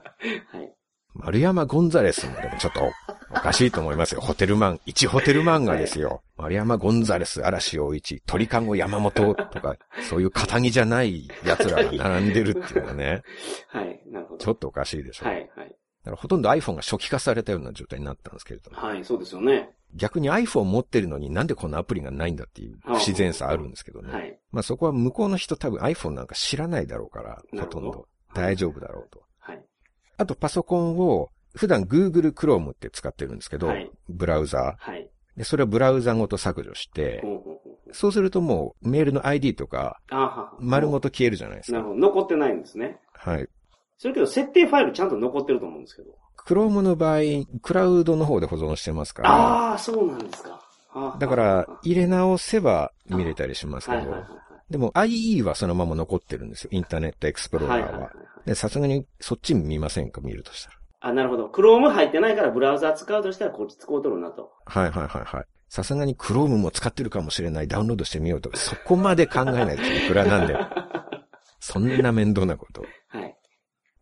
[1.14, 2.90] 丸山ゴンザレスもでもちょっと
[3.30, 4.20] おかしいと思いますよ。
[4.20, 6.22] ホテルマン、一ホテルマンがですよ。
[6.36, 9.76] 丸山ゴンザレス、嵐陽一、鳥かご山本とか、
[10.08, 13.22] そういう肩着じゃない奴らが並んでるっていうのはね、
[13.68, 14.00] はい。
[14.10, 14.38] なるほど。
[14.38, 15.26] ちょっとおかしいでしょ。
[15.26, 15.68] はい、はい。
[16.02, 19.70] だからほとんど iPhone が初期化されたような状態になったんですけれども、はい、そうですよね。
[19.94, 24.12] 逆に iPhone 持ってるのになんでこんなアプリがないんだっていう不自然さあるんですけどね。
[24.12, 24.38] はい。
[24.50, 29.22] まあそこは向こうの人多分 iPhone なんか知らないだろうから、ほとんど大丈夫だろうと。
[30.20, 30.24] はい。
[30.24, 35.10] あとパソコンを普段 Google Chrome って使ってるんですけど、はいブラウザはい。
[35.36, 35.38] ー。
[35.38, 40.00] で、それをブラウザごと削除してほ、うほうほうほうそうするともうメールの ID とか。
[40.58, 41.78] 丸ごと消えるじゃないですか。
[41.78, 42.00] なるほど。
[42.00, 43.00] 残ってないんですね。
[43.14, 43.48] はい。
[43.98, 46.10] それけど、設定ファイルちゃんと残ってると思うんですけど。
[46.46, 47.20] Chrome の場合、
[47.62, 50.60] クラウドの方で保存してますから、ああ、そうなんですか。
[51.18, 54.28] だから入れ直せば見れたりしますけどはいはいはい、
[54.70, 56.70] でも IE はそのまま残ってるんですよ。
[56.72, 57.84] インターネットエクスプローラーは。
[57.84, 58.48] はいはいはいはい。
[58.48, 60.76] で、さすがにそっち見ませんか見るとしたら。
[61.00, 61.48] あ、なるほど。
[61.48, 64.52] クローム入ってないからブラウザ使うとしたらこっち使うとるなと。
[64.66, 65.44] はいはいはいはい。
[65.68, 70.56] さすがに Chrome も使ってるかもしれない、ダウンロードしてみようとか、そこまで考えないです いくらなんで。
[71.60, 72.84] そんな面倒なこと。
[73.08, 73.36] はい。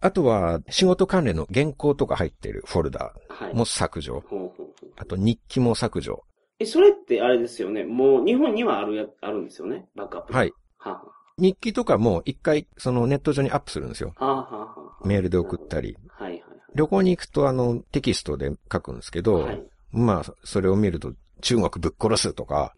[0.00, 3.54] あとは、仕事関連の原稿とか入ってるフォルダはい。
[3.54, 4.24] も削除。
[4.28, 6.24] ほうほうほうあと日記も削除。
[6.60, 7.84] え、それってあれですよね。
[7.84, 9.88] もう日本にはあるや、あるんですよね。
[9.94, 10.32] バックアップ。
[10.32, 10.52] はい。
[10.78, 11.02] はあ、
[11.38, 14.12] 日記とかも一回そのネット上にアップするんですよ。
[14.16, 15.06] はあ、はあ、はあ。
[15.06, 15.96] メールで送ったり。
[16.08, 16.42] はいはい
[16.74, 19.44] 旅行に行くとあのテキストで書くんですけど、はい。
[19.46, 19.62] はい。
[19.90, 22.74] まあ、それを見ると中国ぶっ殺すとか、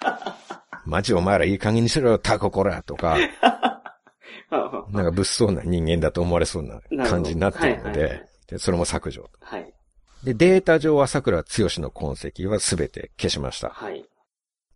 [0.84, 3.16] マジお前らいい加減にしろよ、タココラとか。
[4.90, 9.30] なんか物騒な人間だと思われそうな感じになってるのなるほどはいはいはいで、でそれも削除。
[9.40, 9.72] はい。
[10.24, 13.70] で、データ上は桜剛の痕跡はすべて消しました。
[13.70, 14.04] はい。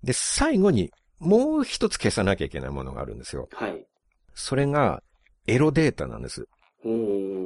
[0.03, 3.49] で、最後にもう一つ消さなきゃいけないものがあるんですよ。
[3.53, 3.87] はい。
[4.35, 5.03] それが、
[5.47, 6.49] エロデータなんです。
[6.85, 7.45] おー。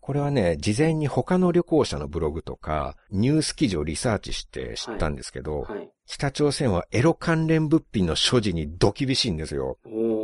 [0.00, 5.88] これはね、事前に他の旅行者のブログとか、ニュース記事をリサーチして知ったんですけど、はい。
[6.06, 9.78] 北朝鮮はエロ関連物品の所持にド厳しいんですよ。
[9.86, 10.21] お。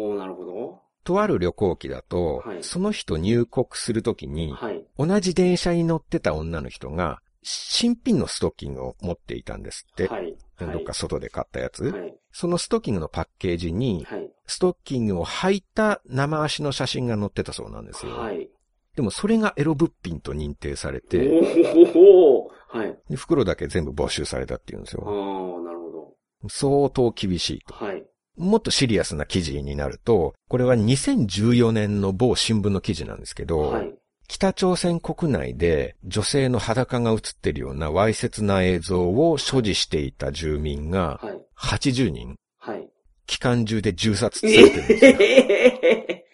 [1.08, 4.84] とある旅行機だと、はいその人入国するときに、はい。
[4.98, 10.06] 同じ電車に乗ってた女の人が、新品のストッキングを持っていたんですって。
[10.08, 10.36] はい。
[10.56, 10.72] はい。
[10.72, 12.14] どっか外で買ったやつ、はい。
[12.30, 14.30] そのストッキングのパッケージに、はい。
[14.46, 18.12] ストッキングを履いた生足の写真が載ってたそうなんですよ。
[18.12, 18.50] はい。
[18.94, 22.42] でもそれがエロ物品と認定されおて、ー。
[22.68, 22.98] はい。
[23.08, 25.06] で袋だけ全部没収されたっていうんですあよ。
[25.06, 26.48] ー、なるほど。
[26.48, 27.72] 相当厳しいと。
[27.72, 28.04] はい。
[28.38, 33.94] もっとシリアスな記事になると、これは2014年の某新聞の記事なんですけど、はい。
[34.28, 41.40] 北朝鮮国内で女性の裸が映ってるようなわいせつな映像を所持していた住民がはい。
[41.56, 42.86] 80人、はい。
[43.26, 45.10] 期間中で銃殺されてるんですよ。
[45.20, 46.24] え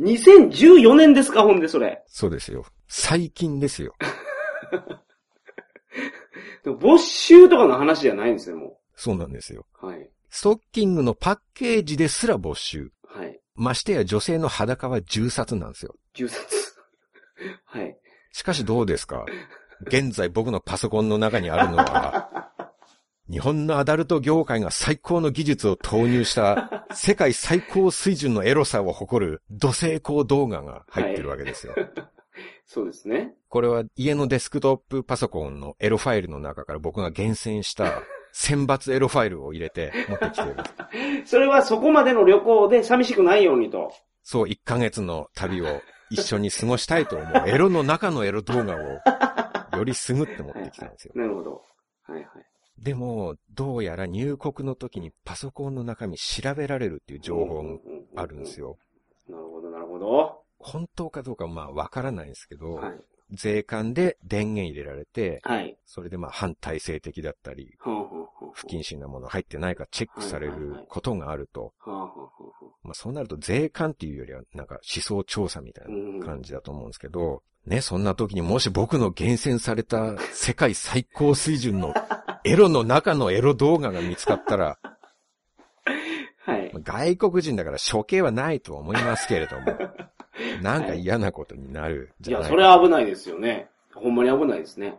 [0.00, 2.02] ー、2014年ですか、ほんで、それ。
[2.06, 2.64] そうですよ。
[2.88, 3.94] 最近ですよ。
[6.64, 9.64] でも没収とかの話じゃないんですよ、もそうなんですよ。
[9.82, 9.86] う。
[9.86, 10.10] はい。
[10.30, 12.90] ストッキングのパッケージですら没収。
[13.06, 13.40] はい。
[13.54, 15.94] ましてや女性の裸は銃殺なんですよ。
[16.14, 16.46] 銃殺。
[17.66, 17.96] はい。
[18.32, 19.24] しかしどうですか？
[19.86, 22.50] 現在僕のパソコンの中にあるのは、
[23.30, 31.74] 日本のアダルト業界が最高の技術を投入した世界最高水準のエロさを誇る土成功動画が入ってるわけですよ。
[32.66, 33.34] そうですね。
[33.48, 40.56] これは家のデスクトップパソコンのエロファイルの中から僕が厳選した選抜エロファイルを入れて持ってきてる。
[41.26, 43.92] それはそこまでの旅行で寂しくないようにと。
[44.22, 47.48] そう、1ヶ月の旅を一緒に過ごしたいと思う。
[47.48, 48.78] エロの中のエロ動画を
[49.78, 51.12] よりすぐって持ってきたんですよ。
[51.16, 51.62] なるほど。
[52.04, 52.24] はいはい。
[52.78, 57.62] でも、どうやら入国の時にパソコンの中身調べられるっていう情報
[58.14, 58.78] があるんですよ。
[59.28, 60.42] なるほど、なるほど。
[60.58, 63.00] 本当かどうかまあわからないんですけど、はい。
[63.30, 65.76] 税関で電源入れられて、はい。
[65.84, 67.76] それでまあ反体制的だったり、
[68.52, 71.72] 不謹慎なもの入ってないかチェックされることがあると、
[72.82, 81.92] まあそうなると税関っていうよりはなんか思想調査みたいな感じだと思うんですけど、ね、そんな時にもし僕の厳選された 世界最高水準の
[82.44, 84.78] エロの中のエロ動画が見つかったら、
[86.44, 86.72] はい。
[86.74, 89.66] 外国人だから処刑はないと思いますけれども、
[90.62, 93.68] なんか嫌なことになるいや、じゃないそれは危ないですよね。
[93.94, 94.98] ほんまに危ないですね。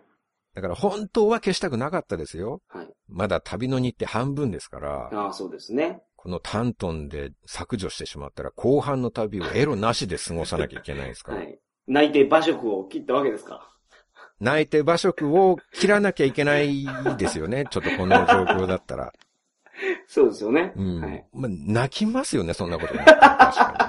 [0.56, 2.62] だから本当は消したくなかったですよ。
[2.68, 2.88] はい。
[3.08, 6.02] まだ旅の日程半分ですから、ああ、そうですね。
[6.16, 11.38] このタントンで削除してしまったら後半の旅をエロなしで過ごさなきゃいけないですから。
[11.38, 11.60] はい。
[11.88, 13.70] 内定馬食を切ったわけですか。
[14.40, 16.86] 内定馬食を切らなきゃいけない
[17.18, 17.66] ですよね。
[17.70, 19.14] ちょっとこの状況だったら。
[20.08, 20.74] そうですよね。
[20.76, 21.02] うん。
[21.02, 21.26] はい。
[21.34, 23.89] まあ、泣きますよね、そんなこと確かに。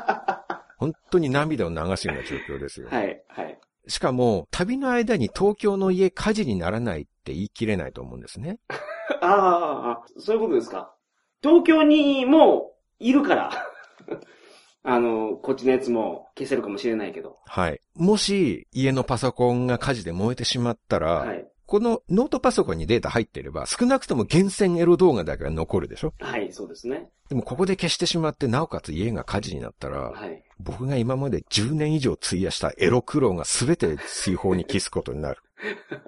[0.80, 2.88] 本当に涙を流すような状況ですよ。
[2.88, 3.22] はい。
[3.28, 3.60] はい。
[3.86, 8.58] しかも、旅の間に東京の家火事にならないって言い切れないと思うんですね。
[9.20, 10.94] ああ、そういうことですか。
[11.42, 13.50] 東京にもいるから。
[14.82, 17.36] あの、こっちのやつも消せるかもしれないけど。
[17.44, 17.80] はい。
[17.94, 21.46] もし、家のパソコンが火事で燃えてしまったら、はい。
[21.70, 26.12] このノートパソコンにデータ入ってれば、少なくとも厳選エロ動画だけは残るでしょ？
[26.18, 27.08] はい、そうですね。
[27.28, 30.42] でもここで消してしまって、なおかつ家が火事になったら、はい。
[30.58, 35.40] 僕が今まで10年以上費やしたエロ苦労が全て水泡に帰すことになる。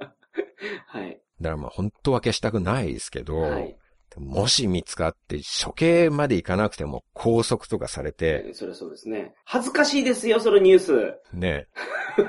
[0.89, 1.21] はい。
[1.41, 3.79] だからまあ本当は消したくないですけど、はい。
[4.17, 9.33] もし見つかって処刑までいかなくても拘束とかされて、それはそうですね。
[9.45, 11.15] 恥ずかしいですよ、そのニュース。
[11.33, 11.69] ね、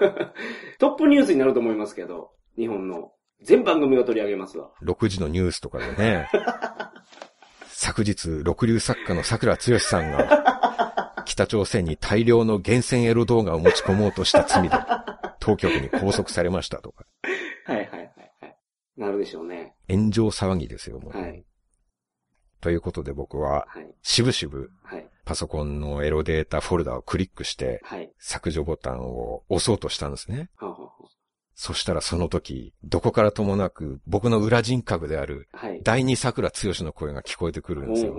[0.78, 3.12] トップニュースになると思いますけど、日本の。
[3.44, 4.70] 全番組が取り上げますわ。
[4.82, 6.30] 6時のニュースとかでね、
[7.68, 14.76] 昨日、六流作家の桜剛さんが、北朝鮮に大量の厳選エロ動画を持ち込もうとした罪で、
[15.40, 17.06] 当局に拘束されましたとか。
[17.66, 18.00] はいはいはい
[18.40, 18.58] はい。
[18.96, 19.76] なるでしょうね。
[19.90, 21.18] 炎上騒ぎですよ、もう。
[21.18, 21.46] はい。
[22.62, 23.94] ということで僕は、はい。
[24.02, 25.10] しぶしぶはい。
[25.26, 28.10] パソコンのエロデータフォルダをクリックして、はい。
[28.20, 30.50] 削除ボタンを押そうとしたんですね。
[31.56, 35.48] そしたらその時、どこからともなく僕の裏人格である。
[35.84, 38.16] 第二桜剛の声が聞こえてくるんですよ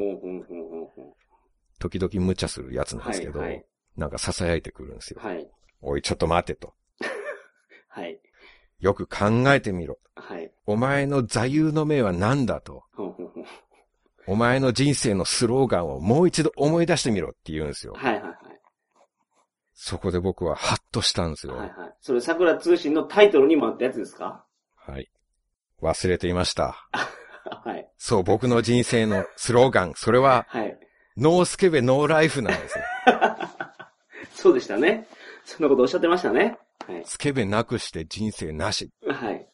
[1.79, 3.65] 時々無茶するやつうなんですけど、はいはい。
[3.97, 5.21] なんか囁いてくるんですよ。
[5.21, 5.47] はい。
[5.83, 6.73] おい、ちょっと待てと。
[7.89, 8.19] はい。
[8.81, 9.99] よく考えてみろ。
[10.15, 10.51] はい。
[10.67, 12.85] お前の座右の銘は何だと。
[14.27, 17.93] お前の人生のスローガンをもう一度思い出してみろって言うんですよ。
[17.95, 18.54] はいはいはい。
[19.87, 21.57] そこで僕はハッとしたんですよ。
[21.57, 21.95] はいはい。
[22.01, 24.43] それ桜通信のタイトルにもあったやつですか？
[24.77, 25.11] はい。
[25.83, 26.89] 忘れていました。
[27.43, 27.87] はい。
[27.99, 30.79] そう、僕の人生のスローガン、それは、はい。
[31.19, 32.85] ノースケベノーライフなんですよ。
[34.35, 35.07] そうでしたね。
[35.45, 36.57] そんなことおっしゃってましたね。
[36.87, 37.03] はい。
[37.05, 38.91] スケベなくして人生なし。
[39.07, 39.47] はい。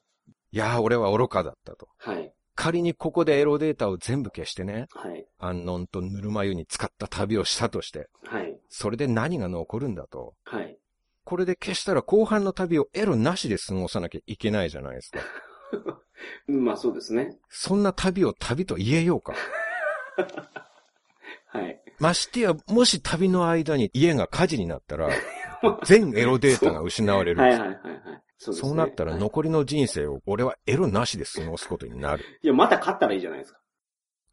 [0.53, 1.89] いやー、俺は愚かだったと。
[1.99, 2.33] はい。
[2.61, 5.27] 仮にここでエロデータを全部消してね、はい。
[5.39, 8.55] 安ンとぬるま湯に使った旅をしたとして、はい。
[8.69, 10.35] それで何が残るんだと。
[10.45, 10.77] はい。
[11.25, 15.21] これで消したら後半の旅をエロなしで過ごさなきゃいけないじゃないですか。
[16.49, 17.39] まあそうですね。
[17.49, 19.35] そんな旅を旅と言えようか。
[21.49, 21.81] はい。
[21.99, 25.09] ましてや、もし旅の間に家が火事になったら、
[25.85, 28.23] 全エロデータが失われるんですよはいはいはいはい。
[28.41, 28.61] そうね。
[28.61, 32.25] そうなったらはい残りの人生を俺はエロなしで過ごすことになる。
[32.43, 33.61] いや、また勝ったらいいじゃないですか。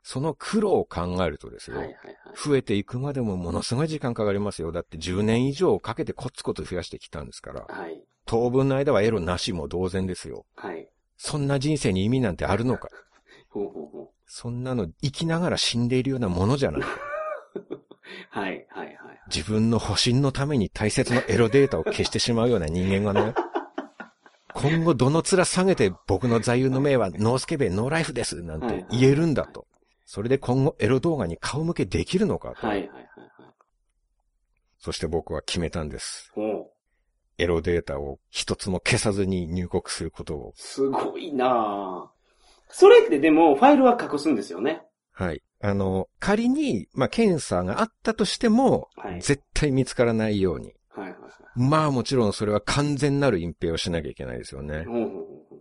[0.01, 2.15] その苦労を考えるとですよ、はいはいはい。
[2.35, 4.71] 増えていくまでもものすごい時間かかりますよ。
[4.71, 7.65] だって10年以上かけてコツコツ増やしてきたんですから。
[7.67, 8.01] はい。
[8.25, 10.45] 当分の間はエロなしも同然ですよ。
[10.55, 10.87] はい。
[11.17, 12.87] そんな人生に意味なんてあるのか。
[13.49, 16.81] ほうほうほそんなの生きながら死んでいるようなものじゃない。
[18.29, 18.97] はいはいはい。
[19.27, 23.33] 自分の保身のために大切なエロデータを消してしまうような人間がね、
[24.61, 29.67] 今後どの面下げて僕の座右の銘はノースケベノーライフですなんて言えるんだと。
[30.05, 32.65] それで今後エロ動画に顔向けできるのかと。
[32.65, 33.07] はいはいはいはい。
[34.79, 36.31] そして僕は決めたんです。
[37.37, 40.53] エロデータを一つも消さずに入国することを。
[40.55, 42.17] すごいなぁ。
[42.69, 44.81] それってでも、ファイルは隠すんですよね。
[45.11, 45.41] はい。
[45.61, 49.21] あの、仮に、まあ、検査があったとしても、はい。
[49.21, 50.73] 絶対見つからないように。
[51.01, 51.31] はいはいはい。
[51.55, 54.85] まあもちろんそれは完全なる隠蔽をしなきゃいけないですよね。
[54.85, 55.09] ほうほうほう
[55.49, 55.57] ほう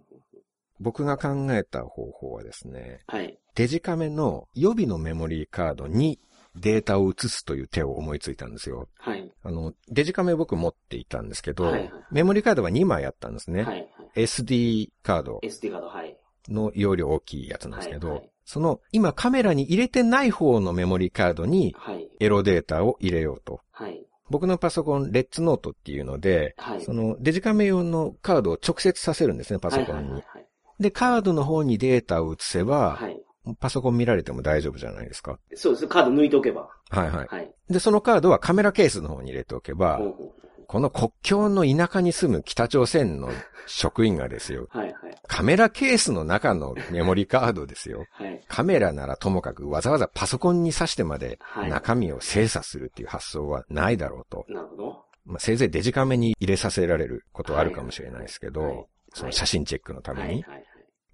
[0.79, 3.39] 僕が考えた方法はですね、はい。
[3.55, 6.19] デジカメの予備のメモリーカードに
[6.55, 8.89] データを移すという手を思いついたんですよ。
[8.99, 9.31] はい。
[9.43, 13.63] あの、デジカメ僕持っていたんですけど、はいはいメモリーカードは2枚あったんですね。
[13.63, 13.75] はい。
[13.75, 14.25] はい。
[14.25, 16.17] SD カード SD カード、はい。
[16.49, 22.09] の容量大きいやつなんですけど、はいはいその今カメラに入れてない方のメモリーカードにはい。
[22.21, 23.61] エロデータを入れようと。
[23.73, 24.06] はい。
[24.31, 26.81] 僕のパソコン、レッツノートっていうので、はい。
[26.81, 29.93] そのデジカメ用のカードを直接させるんですね、パソコンに。
[29.93, 30.47] はいはいはい
[30.79, 33.05] で、カードの方にデータを移せば、はい。
[33.05, 33.23] はい。
[33.61, 35.39] パソコン見られても大丈夫じゃないですか。
[35.55, 35.87] そうです。
[35.87, 36.69] カード抜いておけば。
[36.91, 37.27] はいはい。
[37.29, 37.55] はい。
[37.71, 43.31] で、そのカードはカメラケースの方に入れておけばほ、うほうこの国境の田舎に住む北朝鮮の
[43.67, 44.95] 職員がですよ、 はいはい。
[45.27, 48.07] カメラケースの中のメモリカードですよ。
[48.13, 48.45] はい。
[48.49, 54.45] カメラならともかくわざわざパソコンに挿してまではい中身を精査するっていう発想はないだろうと。
[54.49, 55.05] なるほど。
[55.25, 60.27] まあ、せいぜいデジカメに入れさせられることはあるかもしれないですけど、はいその写真チェックのために。
[60.27, 60.67] はいはいはい。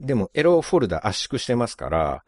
[0.03, 2.25] でも、エロフォルダ圧縮してますから。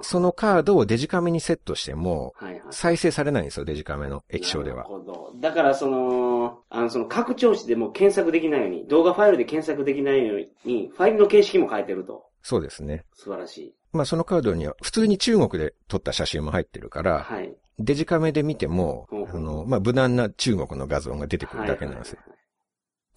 [0.00, 2.34] そのカードをデジカメにセットしても。
[2.70, 4.88] 再生されないんですよ、デジカメの液晶ではなる。
[4.88, 5.32] ほど。
[5.36, 12.24] だからその、あの、その拡張子でも検索できないように、動画ファイルで検索できないように、ファイルの形式も変えてると。
[12.42, 13.04] そうですね。
[13.14, 13.74] 素晴らしい。
[13.92, 17.54] まあそのカードには普通に中国で撮った写真も入ってるから、はい。
[17.78, 22.20] デジカメで見てもあの、まあ無難な中国の画像が出てくるだけなんですよ。
[22.26, 22.38] はい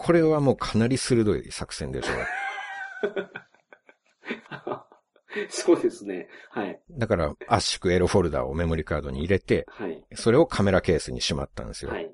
[0.02, 2.12] これはもうかなり鋭い作戦でしょ
[3.08, 3.26] う。
[5.50, 6.28] そうですね。
[6.50, 6.80] はい。
[6.92, 10.04] だから圧縮エロフォルダをメモリカードに入れて、はい。
[10.14, 11.92] それをカメラケースにしまったんですよ。
[11.92, 12.12] はい。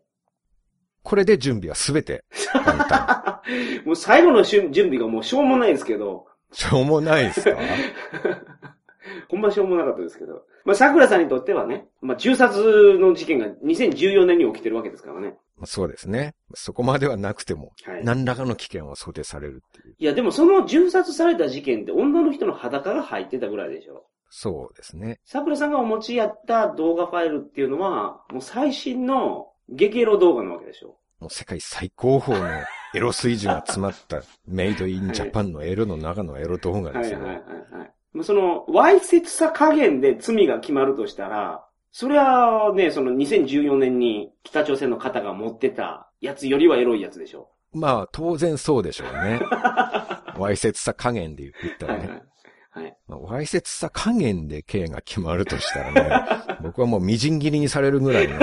[1.03, 3.41] これで準備はすべて簡単。
[3.85, 7.57] もう最後の準準備がもうしょうもないですけど、しょうもないですか？
[9.29, 10.43] ほんましょうもなかったですけど。
[10.65, 15.37] まあ、桜さんにとってはね、まあ、銃殺の事件が2014年に起きてるわけですからね。
[15.57, 16.35] まあそうですね。
[16.53, 18.03] そこまではなくても、はい。
[18.03, 19.95] 何らかの危険は想定されるっていう。
[19.97, 24.05] いや、でもその銃殺された事件って女の人の裸が入ってたぐらいでしょ。
[24.29, 25.19] そうですね。
[25.25, 30.97] 桜さんがお持ちやった動画ファイルっていうのは、もう最新の激エロ動画なわけでしょ。
[31.19, 32.47] もう世界最高峰の
[32.93, 37.19] エロ水準が詰まったメイドインジャパンのエロの中のエロ動画ですよ。
[37.19, 38.23] はいはいはいはい。
[38.23, 41.66] その、わいせつさ加減で罪が決まるとしたら、
[41.99, 47.49] それはね、その2014年に北朝鮮の方が持ってたやつよりはエロいやつでしょ。
[47.73, 49.41] まあ、当然そうでしょうね。
[50.37, 52.21] わいせつさ加減で言ったらね。
[52.69, 52.95] はい。
[53.07, 58.37] まあわいせつさ加減で刑が決まるとしたらね、僕はもうみじん切りにされるぐらいの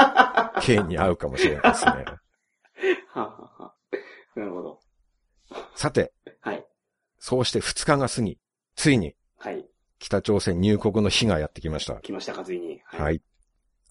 [0.62, 1.90] 刑に合うかもしれないですね。
[1.90, 1.94] は
[3.16, 3.74] あはあは
[4.34, 4.80] あなるほど。
[5.74, 6.66] さて、はい。
[7.18, 8.38] そうして2日が過ぎ、
[8.76, 9.68] ついにはい。
[10.04, 11.94] 北朝鮮入国の日がやってきました。
[11.94, 12.78] 来ましたか、ついに。
[12.84, 13.10] は。
[13.10, 13.22] い。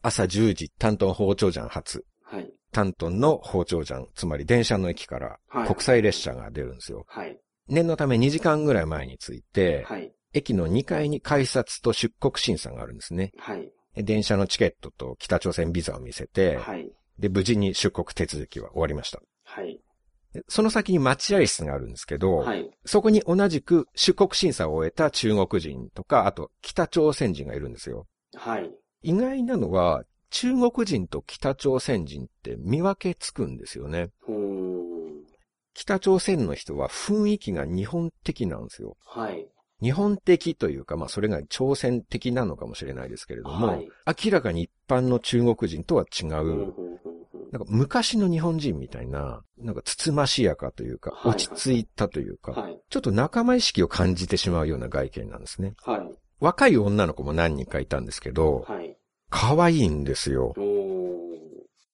[0.04, 2.06] 朝10時、丹東包丁山発。
[2.24, 2.54] はい。
[2.72, 7.06] 丹東の包丁山、つまり電車の駅からはい国際列車が出るんですよ。
[7.08, 7.40] はい。
[7.68, 10.14] 念のため2時間ぐらい前に着いて、はい。
[10.34, 13.32] 駅の2階に改札と出国審査があるんですね。
[13.40, 13.72] はい。
[13.96, 16.92] で電車のチケットと北朝鮮ビザを見せて、はい。
[17.18, 19.20] で、無事に出国手続きは終わりました。
[19.46, 19.80] はい。
[20.34, 22.70] でその先に待合室があるんですけど、はい。
[22.86, 28.08] そこに同じく出国審査を終えた中国人とか、あと北朝鮮人がいるんですよ。
[28.36, 28.72] はい。
[29.04, 34.10] 意外なのは、中国人と北朝鮮人って見分けつくんですよね。
[35.76, 38.98] 北朝鮮の人は雰囲気が日本的なんですよ。
[39.06, 39.48] はい。
[39.82, 43.90] 日本的というか、まあそれが朝鮮的なのかもしれないですけれども、はい
[44.26, 46.93] 明らかに一般の中国人とは違う、
[47.54, 52.82] なんか昔の日本人みたいな、なんかつつましやかというか、落ち着いたというか、はい。
[52.90, 55.76] ちょっと仲間意識を感じてしまうような外見なんですね。
[55.84, 56.02] はい。
[56.40, 58.98] 若い女の子も何人かいたんですけど、はい。
[59.30, 60.56] 可愛いんですよ。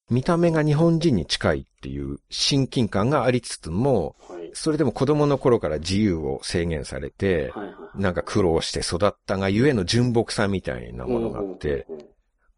[0.09, 4.51] 見た目が日本人に近いっていう親近感がありつつも、はい。
[4.53, 7.51] それでも子供の頃から自由を制限されて。
[7.95, 11.85] なんか苦労して育ったがゆえの純朴さみたいなものがあって、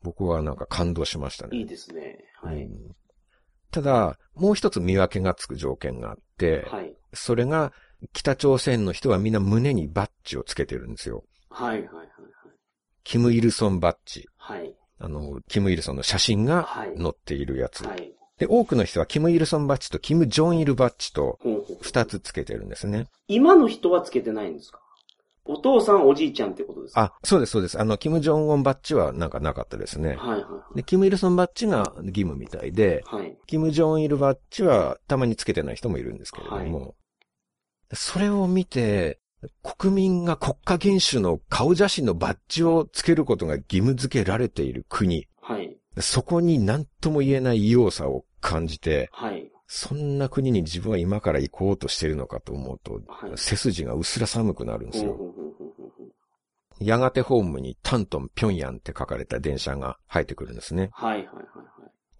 [0.04, 1.66] 僕はなんか感動しましたんいいね。
[1.66, 2.20] ですね。
[2.41, 2.63] はい。
[2.63, 2.95] うん
[3.73, 6.93] ただ、もう一つ見分けがつく条件があって、はい。
[7.13, 7.71] それが
[8.12, 11.23] 北朝鮮の人はみんな胸にバッジをつけてるんですよ。
[11.49, 11.77] はい。
[11.77, 11.86] はい。
[11.95, 12.08] はい。
[13.06, 14.27] キム・イルソンバッジ。
[14.36, 14.75] はい。
[14.99, 16.97] あの、キム・イルソンの写真がはい。
[16.97, 17.86] 載っているやつ。
[17.86, 18.13] はい。
[18.38, 21.39] で、多くの人はキム・イルソンバッジとキム・ジョン・イルバッジと
[21.82, 23.08] 二つつけてるんですね。
[23.30, 24.81] 今の人はつけてないんですか？
[25.45, 27.01] お父さん、おじいちゃんってことですか？
[27.01, 27.80] あ、そうです、そうです。
[27.80, 30.15] あの、キム・ジョンウォンバッジはなんかなかったですね。
[30.15, 33.21] はいはいで、キム・イルソンバッジが義務みたいで、はい。
[33.23, 33.38] はい。
[33.47, 36.95] キム・ジョン・イルバッジはたまにつけてない人もいるんですけれども、
[37.93, 39.19] それを見て、
[39.63, 45.75] 国民が国家元首の顔写真のバッジをつけることが義務付けられている国、はい。
[45.99, 49.51] そこに何とも言えない異様さを感じて、はい。
[49.73, 55.17] そんな国に自分は今から行こうとしてるのかと思うと、はい背筋がうすら寒くなるんですよ。
[56.81, 60.89] やがてホームにタントン、ピョンヤンって書かれた電車が入ってくるんですね。
[60.91, 61.41] はいはいはいは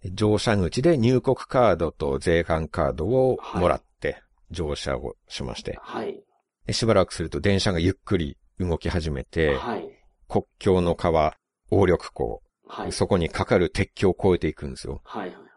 [0.02, 0.14] い。
[0.14, 6.24] 乗車口で入国カードと税関カードをもらって乗車をしまして、はい。
[6.66, 9.86] でしばらくすると電車がゆっくり動き始めて、はい。
[10.26, 11.36] 国境の川、
[11.68, 12.92] 鴨緑港、はい。
[12.92, 15.02] そこにかかる鉄橋を越えていくんですよ。
[15.04, 15.51] はいはい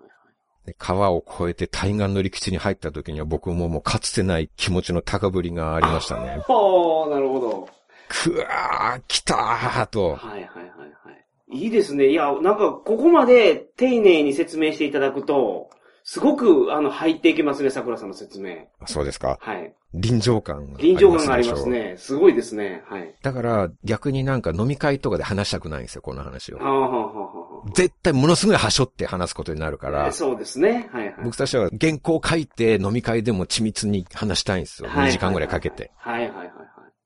[0.74, 6.42] 川を越えて対岸の陸地に入った時には僕ももうかつてない気持ちの高ぶりがありましたね。
[6.46, 7.70] ほー、なるほど。
[8.08, 10.16] くわー、来たーと。
[10.16, 11.12] はいはいはいは
[11.52, 11.58] い。
[11.58, 12.10] いいですね。
[12.10, 15.70] いや、なんか、ここまで丁寧に説明していただくと、
[16.04, 18.68] すごく、あの、入っていけますね、桜さんの説明。
[18.86, 19.38] そうですか。
[19.42, 19.74] はい。
[19.96, 21.96] 臨場感が臨場感がありますね。
[21.98, 22.84] すごいですね。
[22.88, 23.16] はい。
[23.22, 26.68] だから逆になんか飲み会とかで話したくないんですよ、この話をは。
[26.68, 30.90] あ、はあはあは絶対ものすごい端折って話すことになるかあ、ら、そうですね。
[30.92, 31.16] はいはい。
[31.24, 34.90] 僕としては原稿書いて飲み会でも緻密に話したいんですよ。
[34.90, 35.92] はい2時間ぐらいかけて。。
[35.96, 36.56] はいはいはいはい。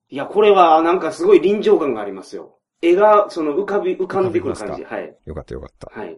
[0.09, 2.57] いや、これはなんかすごい臨場感がありますよ。
[2.81, 4.83] 絵が、その浮かび、浮かんでくる感じ。
[4.83, 5.15] はい。
[5.25, 5.91] よかったよかった。
[5.97, 6.17] はい。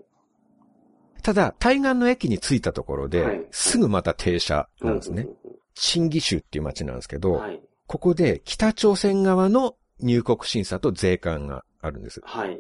[1.24, 5.28] ただ、対岸の駅に着いたところで、はいすぐまた停車なんですね。
[5.76, 7.40] 新義州っていう街なんですけど、うん。
[7.40, 7.62] はい。
[7.88, 12.22] ここで北朝鮮側の入国審査と税関があるんです。
[12.24, 12.60] はいはい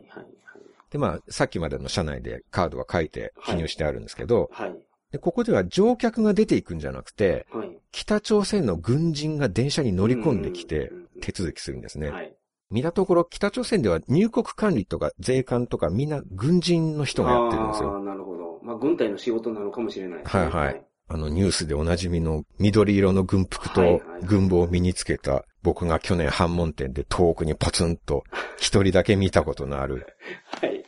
[0.92, 4.76] で、まあ、さっきまでの車内でカードは書いて記入してあるんですけど、はい。
[5.12, 7.68] でここでは乗客が出ていくんじゃなくて、はい。
[7.68, 7.78] はい。
[7.92, 12.12] 北朝鮮の軍人が電車に乗り込んできて手続きするんですね。
[12.12, 12.34] はい。
[12.70, 17.89] 見たところ北朝鮮では入国管理とか税関とかみんな軍人の人がやってるんですよ。
[17.94, 18.60] ああ、なるほど。
[18.64, 20.24] まあ、軍隊の仕事なのかもしれない。
[20.24, 20.86] はいはい。
[21.14, 28.24] あのニュースでおなじみの緑色の軍服と軍帽を身につけた僕が去年反門店で遠くにポツンと
[28.57, 30.07] 一人だけ見たことのある。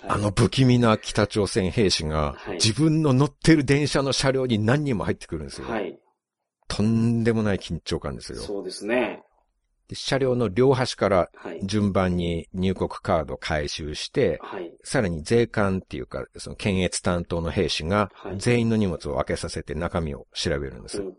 [0.05, 5.67] あの不気味な北朝鮮兵士がはい自分の乗ってる電車の車両に何人も入ってくるんですよ。
[5.67, 5.99] はい。
[6.69, 8.39] とんでもない緊張感ですよ。
[8.39, 9.23] そうですね。
[9.87, 11.59] で車両の両端からはい。
[11.63, 14.73] 順番に入国カードを回収して、はい。
[14.83, 21.01] さらに税関っていうか、その検閲担当の兵士がはい全員の荷物を開けさせて中身を調べるんです。
[21.01, 21.17] うんうんうん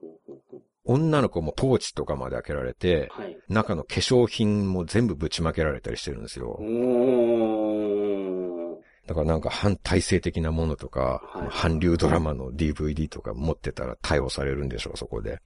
[0.52, 3.38] うん女の子もポーチとかまで開けられて、はい。
[3.48, 6.60] 中の化粧品も全部ぶちまけられたりしてるんですよ。
[9.06, 15.40] だからなんか反体制的なものとか、はい韓流ドラマの DVD とか持ってたら逮捕されるんでしょう、そこで。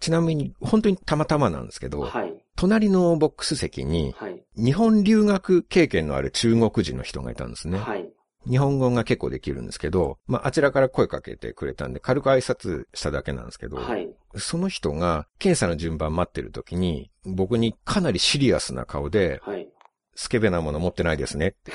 [0.00, 1.98] ちなみに、本当にたまたまなんですけど。
[1.98, 2.34] ど、はい。
[2.56, 4.42] 隣のボックス席に、はい。
[4.56, 7.78] 日本留学経験のある中国人の人がいたんですね。
[7.78, 8.08] はい。
[8.48, 14.08] 日本語が結構できるんですけど、まあ、あちらから声かけてくれたんで、軽く挨拶しただけなんですけど、はい。
[14.36, 19.68] その人が検査の順番待ってる時に、僕にかなりシリアスな顔で、はい。
[20.14, 21.72] スケベなもの持ってないですねって。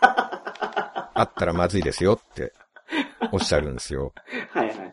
[0.02, 2.52] あったらまずいですよって
[3.32, 4.12] おっしゃるんですよ。
[4.50, 4.68] はい。
[4.68, 4.78] はい。
[4.78, 4.92] はい。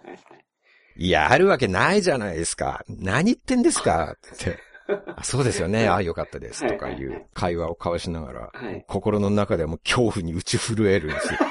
[0.95, 2.83] いや、あるわけないじゃないですか。
[2.87, 4.13] 何言ってんですか？
[4.13, 4.57] って。
[5.15, 5.87] あそうですよね。
[5.87, 6.67] ああ、よかったです。
[6.67, 11.39] とかいう会話を交わしながら、はい心の中ではもう恐怖に打ち震えるんですよ。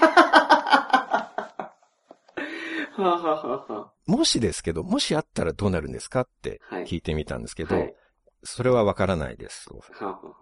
[4.06, 6.22] もしですけど、もしあったらどうなるんですか？
[6.22, 7.94] ってはい聞いてみたんですけあ、ど、はい。
[8.44, 9.68] それはわからないです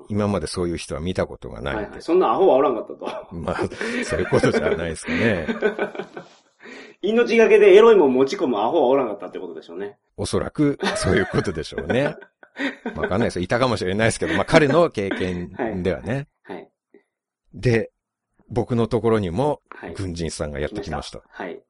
[0.09, 1.83] 今までそういう人は見たことがあ、ないんで。
[1.85, 2.03] はいはい。
[2.03, 3.35] そんなアホはおらんかったと。
[3.35, 3.57] まあ、
[4.05, 5.47] そういうことじゃないですかね。
[7.03, 9.99] 命がけでエロいもん持ち込むアホはおらんかったってことでしょうね。
[10.17, 12.17] おそらく、そういうことでしょうね。
[12.95, 13.43] わかんないですよ。
[13.43, 16.29] いたかもしれないですけど、まあ彼の経験ではね。
[16.43, 16.69] はい。
[17.55, 17.91] で、
[18.49, 19.95] 僕のところにもはい。
[19.95, 21.23] 軍人さんがやってきました。
[21.27, 21.63] はい。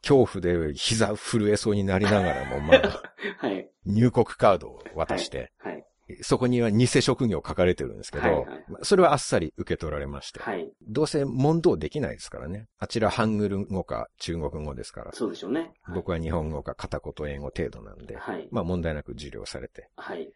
[0.00, 3.02] 恐怖で膝震えそうになりながらも、まあ、
[3.46, 3.70] はい。
[3.84, 5.84] 入国カードを渡して、はい。
[6.22, 10.70] そこには偽職業書かれてるんですけど、はいはいまあそれはあっさり受け取られまして、はい。
[10.82, 12.68] どうせ問答できないですからね。
[12.78, 15.72] あちらハングル語か中国語ですから、そうでしょうね。
[15.94, 18.48] 僕は日本語か片言英語程度なんで、はい。
[18.50, 20.30] まあ問題なく受領されて、はい。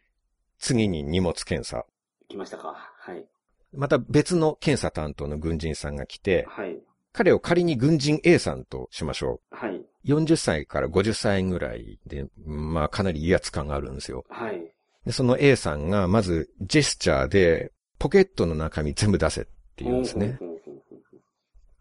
[0.59, 1.85] 次に荷物検査。
[2.29, 2.75] 来ましたか。
[2.99, 3.25] はい。
[3.73, 6.79] また別の検査担当の軍人さんが来て、はい。
[7.13, 9.77] 彼を仮に軍人 A さんとしましょはい。
[9.77, 9.87] う。
[10.05, 14.25] 40歳から50歳ぐらいで、まあかなり威圧感があるんですよ。
[14.29, 14.73] はい。
[15.07, 20.39] で、その A さんがまずジェスチャーでポケットの中身全部出せって言うんですね。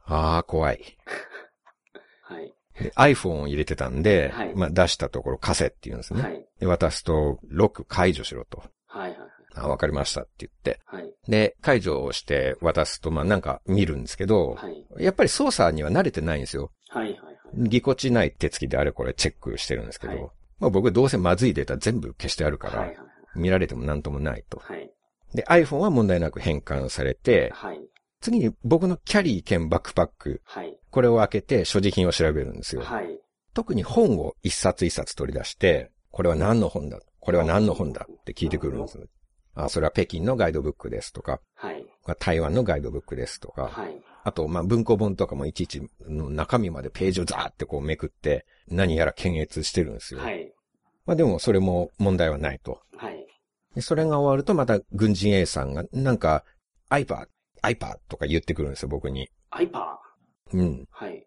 [0.05, 0.79] ああ、怖い。
[2.21, 2.53] はい。
[2.79, 6.21] で iPhone を入れてたんで、はいまあ出したところ貸せって言うんですね。
[6.21, 6.45] はい。
[6.59, 8.63] で、渡すとロック解除しろと。
[8.87, 9.09] はい。
[9.11, 9.19] はい。
[9.55, 10.79] あわかりましたって言って。
[10.85, 11.11] はい。
[11.27, 14.85] で、解除をして渡すと、まあなんか見るんですけど、はい。
[14.99, 16.71] やっぱり操作には慣れてないんですよ。
[16.89, 17.17] はい。
[17.19, 17.35] はい。
[17.57, 22.87] ぎこちない手つきであれこれチェックしてるんですけど、はいまあ僕どうせまずいデータ全部消してあるから、はい。
[22.89, 22.97] はい。
[23.35, 24.59] 見られてもなんともないと。
[24.59, 24.91] はい。
[25.33, 27.79] で、iPhone は問題なく変換されて、はい。
[28.21, 30.77] 次に僕のキャリー兼バックパック、はい。
[30.89, 32.81] これを開けて所持品を調べるんですよ。
[32.81, 33.19] はい。
[33.53, 38.99] 特に本を一冊一冊取り出して、これは何の本だこれは何の本だって聞いてくるんです。
[39.55, 41.83] あ、それは北京のガイドブックですとか、はい。
[42.19, 44.01] 台湾のガイドブックですとか、はい。
[44.23, 50.19] あと、まあ、文庫本とかもいちいちの中身までページをザーってこうめくって、何やら検閲してるんですよ。
[50.19, 50.51] はい。
[51.05, 52.81] まあでもそれも問題はないと。
[52.97, 53.14] はい。
[53.75, 56.43] でそれが終わるとまた軍人 A さんが、なんか、
[56.89, 57.27] iPad、
[57.61, 59.29] iPad とか言ってくるんですよ、僕に。
[59.51, 59.99] アイパ
[60.53, 60.61] うん。
[60.61, 60.85] ー。
[60.91, 61.25] はい。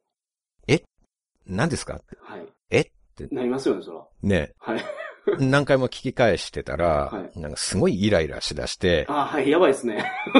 [1.47, 2.01] 何ですか？
[2.21, 2.47] はい。
[2.71, 2.81] え？
[2.81, 2.85] っ
[3.17, 4.07] て、なりますよね、そら。
[4.23, 4.53] ね。
[4.59, 4.81] はい。
[5.41, 9.49] 何回も聞き返してたら、はなんかすごいイライラしだして、あはい。
[9.51, 10.11] やばいですね。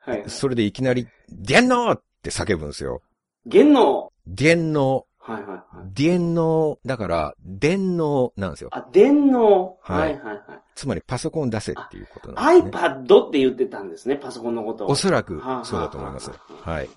[0.00, 0.24] はい。
[0.30, 3.02] それでいきなり、ディエンノーって叫ぶんですよ。
[3.44, 5.58] 元能ディエンノはいはいはい。
[5.58, 5.90] ー。
[5.92, 8.70] ディエンノー、だから、電脳なんですよ。
[8.72, 10.42] あ、電脳はいはいはいはい。
[10.74, 12.70] つまりパソコン出せっていうことなんですね。
[12.70, 14.90] iPad って言ってたんですね、パソコンのことを。
[14.90, 16.30] おそらくそうだと思います。
[16.48, 16.88] はい。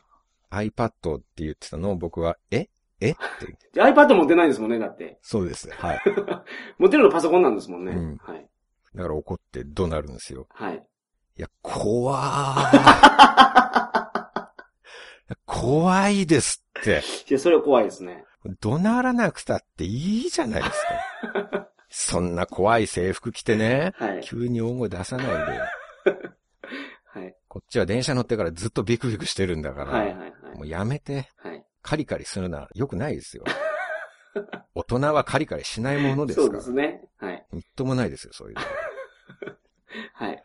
[0.51, 2.69] iPad って言ってたのを僕は、え？
[2.99, 3.11] え？
[3.11, 3.13] っ
[3.73, 3.81] て。
[3.81, 5.17] iPad 持ってないんですもんね、だって。
[5.21, 5.69] そうです。
[5.71, 6.01] はい。
[6.77, 7.91] 持ってるのパソコンなんですもんね。
[7.93, 8.47] うんはい。
[8.95, 10.47] だから怒って怒鳴るんですよ。
[10.49, 10.85] はい。
[11.37, 13.70] いや、怖ー。
[15.45, 17.03] 怖いですって。
[17.29, 18.23] いや、それは怖いですね。
[18.59, 20.83] 怒鳴らなくたっていいじゃないです
[21.33, 21.67] か。
[21.89, 24.21] そんな怖い制服着てね、はい。
[24.23, 25.33] 急に大声出さないで。
[27.05, 27.35] はい。
[27.47, 30.31] こっちは電車乗ってからずっとビクビクしてるんだから、はいはいはい。
[30.57, 31.63] もうやめて、はい。
[31.81, 33.43] カリカリするのは良くないですよ。
[34.73, 36.81] 大人はカリカリしないものですからそうで。
[36.81, 37.01] すね。
[37.17, 37.45] はい。
[37.51, 38.61] みっともないですよ、そういうの。
[40.13, 40.43] はい。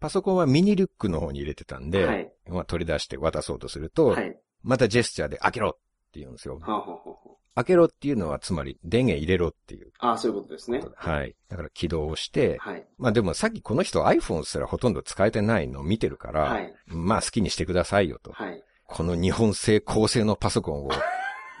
[0.00, 2.32] パソコンはミニリュックの方に入れてたんで、はい。
[2.48, 4.36] まあ、取り出して渡そうとすると、はい。
[4.62, 5.72] またジェスチャーで開けろっ
[6.12, 6.58] て言うんですよ。
[6.60, 7.14] はあ、はあはあは
[7.58, 10.80] 開けろっていうのはつまり電源入れろっていうあ、あそういうことですね。
[10.94, 11.34] はい。
[11.48, 12.86] だから起動して、はい。
[12.98, 16.72] まあでもさっきこの人 iPhone すらほとんど使えてないのを見てるから、はい。
[16.86, 18.30] まあ好きにしてくださいよと。
[18.30, 18.62] はい。
[18.86, 20.90] この日本製高性能パソコンを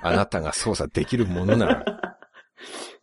[0.02, 1.84] あなたが操作できるものなら、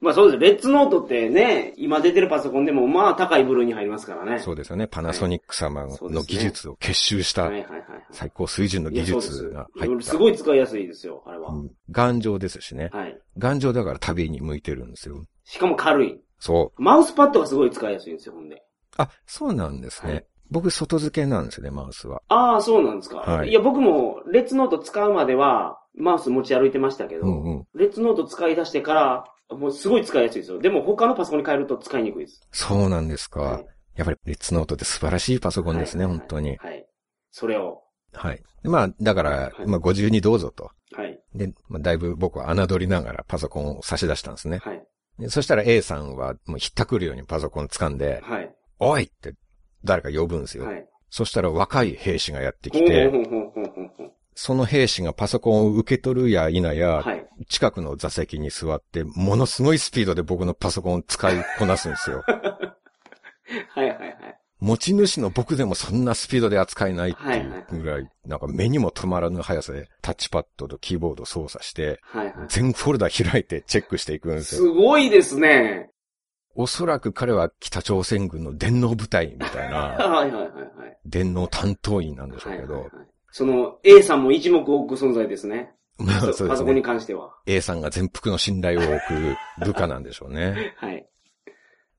[0.06, 0.39] まあそうです。
[0.39, 4.38] レッツノートってね、今出てるパソコンでもまあ高い部類に入りますからね。
[4.38, 4.86] そうですよね。
[4.86, 7.82] パナソニック様の技術を結集したはいはいはい。
[8.12, 10.06] 最高水準の技術が入った。
[10.06, 11.49] すごい使いやすいですよ、あれは。
[11.49, 12.91] うん頑丈ですしね。
[12.93, 13.20] はい。
[13.39, 15.26] 頑丈だから旅に向いてるんですよ。
[15.43, 16.22] しかも軽い。
[16.38, 16.82] そう。
[16.82, 18.62] マウスパッドがすごい使いやすいんですよ、ほんで。
[18.97, 20.14] あ、そうなんですね。
[20.14, 22.22] はい僕、外付けなんですよね、マウスは。
[22.28, 23.18] ああ、そうなんですか。
[23.18, 27.68] はいいや、僕も、レッツノート使うまでは、マウス持ち歩いてましたけど、うんうん。
[27.74, 30.60] レッツノート使い出してから、もうすごい使いやすいですよ。
[30.60, 32.41] でも他のパソコンに変えると使いにくいです。
[32.52, 33.41] そうなんですか。
[33.41, 33.66] はい
[33.96, 36.58] やっぱり、レッツノートって素晴らしいパソコンですね、はい本当に。
[36.58, 36.86] はい。
[37.32, 37.82] それを、
[38.14, 38.41] はい。
[38.64, 40.70] でまあ、だから、はいまあ、ご自由にどうぞと。
[40.93, 41.20] はい。
[41.34, 44.60] で、まあ、だいぶ僕は侮りながらパソコンを差し出したんですね。
[44.60, 44.84] はい。
[45.20, 48.54] でそしたら A さんはもうひったくるようにパソコン掴んで、はい。
[48.80, 49.34] おいって
[49.84, 50.66] 誰か呼ぶんですよ。
[50.66, 50.86] はい。
[51.10, 53.64] そしたら若い兵士がやってきて、ほうほうほうほう
[54.36, 57.26] その兵士がパソコンを受け取るや否や、はい。
[57.50, 62.24] 近くの座席に座って、ものすごいスピードで僕のパソコンを使いこなすんですよ。
[62.28, 64.40] はいはいはい。
[64.60, 72.00] 持ち主の僕でもそんなスピードで扱えないってはいいうはいぐらい、なんか目にも止まらぬ速さでタッチパッドとキーボードを操作して。
[72.48, 74.74] 全フォルダ開いてチェックしていくんですすよ。
[74.74, 75.92] ごいですね。
[76.56, 79.98] おそらく彼は北朝鮮軍の電脳部隊みたいな。
[81.06, 82.90] 電脳担当員なんでしょうけど。
[83.38, 85.74] その A さんも一目置く存在ですね。
[85.98, 86.82] まあそうですパソコンにね。
[86.84, 87.36] 関しては。
[87.46, 88.92] A さんが全幅の信頼を置
[89.60, 90.74] く部下なんでしょうね。
[90.80, 91.06] はい。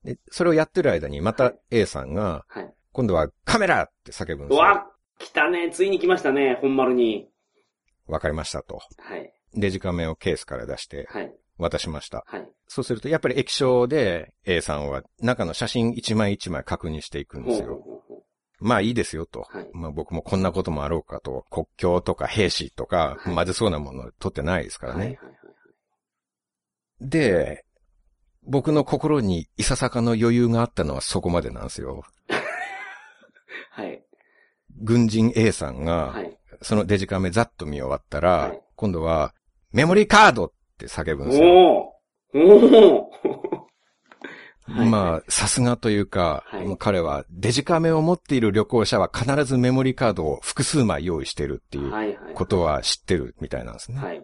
[0.03, 2.73] で、それをやってる間にまた A さんが、はい。
[2.91, 4.63] 今度はカメラって叫ぶんですよ。
[4.63, 5.69] うわ来たね。
[5.69, 6.57] ついに来ましたね。
[6.59, 7.29] 本丸に。
[8.07, 8.79] わかりましたと。
[8.97, 9.31] はい。
[9.53, 11.31] デジカメをケースから出してはい。
[11.59, 12.23] 渡しました。
[12.25, 12.49] はい。
[12.67, 17.67] そうすると、やっぱり液晶で A さんは中の写真一枚一枚確認していくんですよ。
[17.67, 17.96] ほうほうほうほ
[18.59, 19.41] まあいいですよと。
[19.41, 21.45] はいまあ僕もこんなこともあろうかと。
[21.49, 24.99] 国境とか兵士とか、はいまずそうなものを取ってないですかうらね。
[25.05, 25.35] はいはいはい。
[27.01, 27.65] で、
[28.43, 32.03] 僕の心にいささかの余裕があったのはそこまでなんですよ。
[33.71, 34.03] はい。
[34.79, 36.37] 軍人 A さんが、はい。
[36.61, 39.33] そのデジカメざっと見終わったら、はい今度は、
[39.71, 41.47] メモリーカードって叫ぶんですよ。
[41.47, 43.67] おーおーはい
[44.67, 52.17] まあ、さすがというか、はい彼はデジカメを持っている旅行者は必ずメモリーカードを複数枚用意してるっていう。
[52.35, 53.99] ことは知ってるみたいなんですね。
[53.99, 54.21] はい。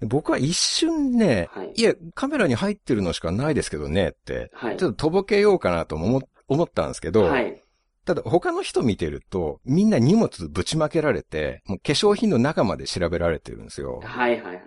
[0.00, 4.76] 僕は一瞬ね、はいいや、カメラに入ってるのしかないですけどねって、はい。
[4.76, 7.60] ちょっととぼけようかなとも思思ったんですけど、はい。
[8.04, 14.00] ただ他の人見てると、みんな荷物ぶちまけられて、もう化粧品の中まで調べられてるんですよ。
[14.04, 14.64] はいはいはいはい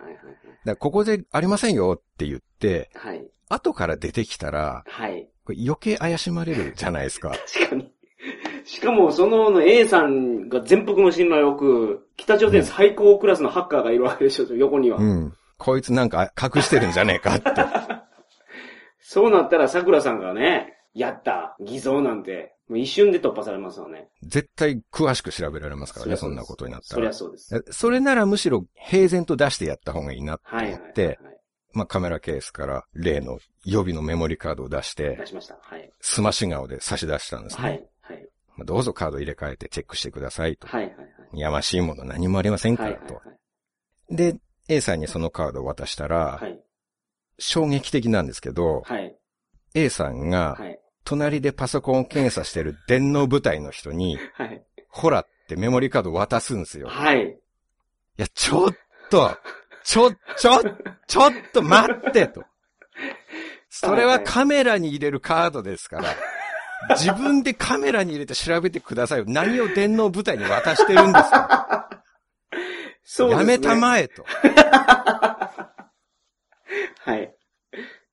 [0.67, 3.25] らここでありませんよって言って、はい。
[3.49, 3.59] はい。
[3.59, 5.29] 後から出てきたら、はい。
[5.45, 7.29] これ余計怪しまれるじゃないですか。
[7.55, 7.91] 確かに。
[8.65, 14.97] しかも、その A さんが全幅の信頼を置く、北朝鮮最高クラスのハッカーがいるわけでしょ、横には。
[14.97, 15.33] うん。
[15.57, 17.49] こいつなんか隠してるんじゃねえかって。
[18.99, 24.09] そうなったら桜さんがね、やった、偽造なんて、もう一瞬で突破されますよね。
[24.23, 27.13] 絶対詳しく調べられますからね、そんなことになったそりゃら。
[27.13, 27.63] そうです。
[27.71, 31.36] それならむしろ平然と出してやった方がいいなってはいはいはい、思って、はい。
[31.77, 35.57] まあカメラケースから例の予備のメモリカードを出して出、しました。
[35.61, 35.91] はい。
[36.01, 37.63] すまし顔で差し出したんですね。
[37.63, 37.89] はい。
[38.01, 38.27] はい。
[38.57, 40.67] まあどうぞカード入れ替えてチェックしてくださいと。
[40.67, 40.85] はい。
[40.85, 41.39] はい。
[41.39, 42.93] やましいもの何もありませんかはい。
[42.93, 43.15] らと。
[43.15, 43.21] は
[44.09, 44.15] い。
[44.15, 44.35] で、
[44.67, 46.59] A さんにそのカードを渡したら、はい。
[47.39, 49.15] 衝撃的なんですけど、はい。
[49.75, 50.79] A さんがはい。
[51.03, 54.61] 隣でパソコンを検査してる電脳部隊の人に、はい。
[54.89, 56.89] ほらってメモリカード渡すんですよ。
[56.89, 57.29] はい。
[57.29, 57.35] い
[58.17, 58.73] や、ちょっ
[59.09, 59.37] と、
[59.87, 60.61] ちょ、ちょ、
[61.07, 62.43] ちょっと待ってと。
[63.71, 66.13] それはカメラに入れるカードですから、
[66.97, 69.25] 自分でカメラに入れて調べてくださいよ。
[69.27, 71.89] 何を電脳部隊に渡してるんですか
[73.05, 73.53] そうですね。
[73.53, 74.25] やめたまえと。
[77.05, 77.36] はい。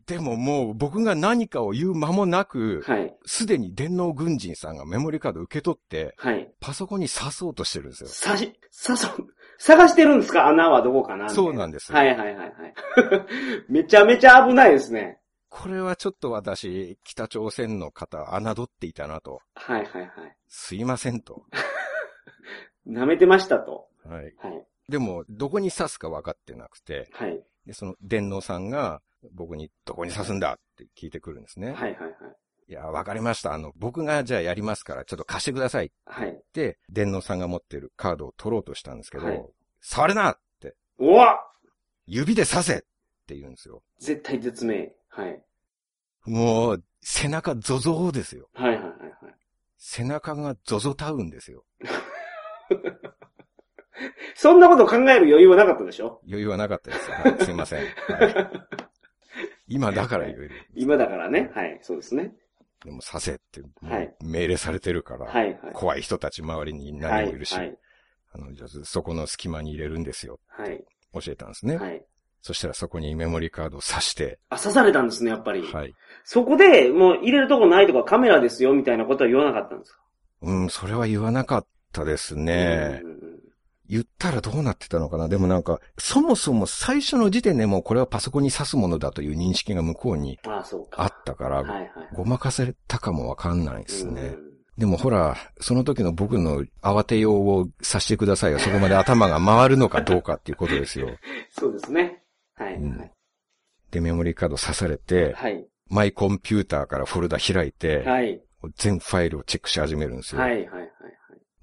[0.06, 3.14] でももう僕が何かを言う間もなく、はい。
[3.24, 6.52] すでに電脳軍人さんがメモリカード受け取って、はい。
[6.60, 8.08] パソコンに刺そうとしてるんですよ。
[8.10, 9.08] さし、さそ、
[9.58, 10.46] 探してるんですか？
[10.48, 11.28] 穴はどこかな？
[11.30, 12.52] そうなんですはいはいはいはい。
[13.68, 15.20] めちゃめちゃ危ないですね。
[15.48, 19.40] これはちょっと私、北朝鮮の方、侮っていたなと。
[19.54, 20.10] はいはいはい。
[20.48, 21.44] すいませんと。
[22.86, 23.86] 舐めてましたと。
[24.04, 24.34] はい。
[24.38, 24.66] はい。
[24.88, 27.40] でも、どこに刺すか分かってなくて、はい。
[27.66, 29.00] で、その電脳さんが
[29.32, 31.72] 僕にどこに刺すんだって聞いてくるんですね。
[31.72, 32.12] はいはいはい。
[32.66, 33.52] いや、分かりました。
[33.52, 36.42] あの、僕がじゃあやりますから、ちょっと貸してくださいっはい。
[36.54, 39.44] て、電脳さんが持ってるカードを取ろうとしたんですけど、はい
[39.86, 41.38] 触るなって、うわ
[42.06, 42.78] 指で刺せっ
[43.26, 43.82] て言うんですよ。
[43.98, 44.94] 絶対絶命。
[45.10, 45.44] はい。
[46.24, 48.48] もう、背中ゾゾーですよ。
[48.54, 48.96] はいはいはいは
[49.30, 49.34] い。
[49.76, 51.66] 背中がゾゾタウンですよ。
[54.34, 56.20] そんなこと考える余裕はなかったでしょ？
[56.26, 57.10] 余裕はなかったです。
[57.10, 57.82] はい、すいません。
[57.84, 57.90] はい、
[59.66, 60.50] 今だから言える。
[60.74, 61.50] 今だからね。
[61.54, 61.78] はい。
[61.82, 62.32] そうですね。
[62.84, 63.62] でも刺せって、
[64.22, 65.72] 命令されてるから、はいはい。
[65.72, 67.78] 怖い人たち周りには何人もいるし、はい。
[68.32, 70.38] あの、じゃあそこの隙間に入れるんですよ。
[70.48, 70.84] はい。
[71.14, 71.78] 教えたんですね。
[71.78, 72.04] はい。
[72.42, 75.62] そしたらそこにメモリーカードを挿して、あ、刺されたんですね、やっぱり。
[75.62, 75.94] はい。
[76.24, 80.00] そこで、もう入れるとこないとかカメラですよ、みたいなことは言わなかったんですか？
[80.42, 83.00] うん、それは言わなかったですね。
[83.02, 83.13] うんうん
[83.88, 85.28] 言ったらどうなってたのかな？
[85.28, 90.52] でもなんか、そもそも最初の時点でもうこれはパソコンに挿すものだという認識が向こうにうん。
[90.96, 91.90] あったから、はいはい。
[92.12, 94.22] ごまかされたかもわかんないですね。
[94.22, 98.58] うんでもほら、その時の僕の慌てようをさせてくださいよ。
[98.58, 101.10] そこまで頭が回るのかどうかっていうことですよ。
[101.56, 102.24] そうですね。
[102.56, 102.74] はい。
[102.74, 103.10] うんはい
[103.92, 105.64] で、メモリーカード刺されて、はい。
[105.88, 108.42] マイコンピューターからフォルダ開いて、はい。
[108.76, 110.40] 全ファイルをチェックし始めるんですよ。
[110.40, 110.50] はい。
[110.50, 110.66] はい。
[110.66, 110.90] はい。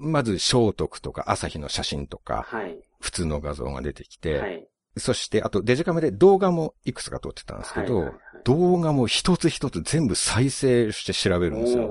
[0.02, 2.78] まず、聖徳とか朝日の写真とか、はい。
[3.00, 4.68] 普通の画像が出てきて、はい。
[4.98, 11.90] そして、あとデジカメで動画もいくつか撮ってたんですけど、はいはいはい動画も一つ一つ全部再生して調べるんですよ。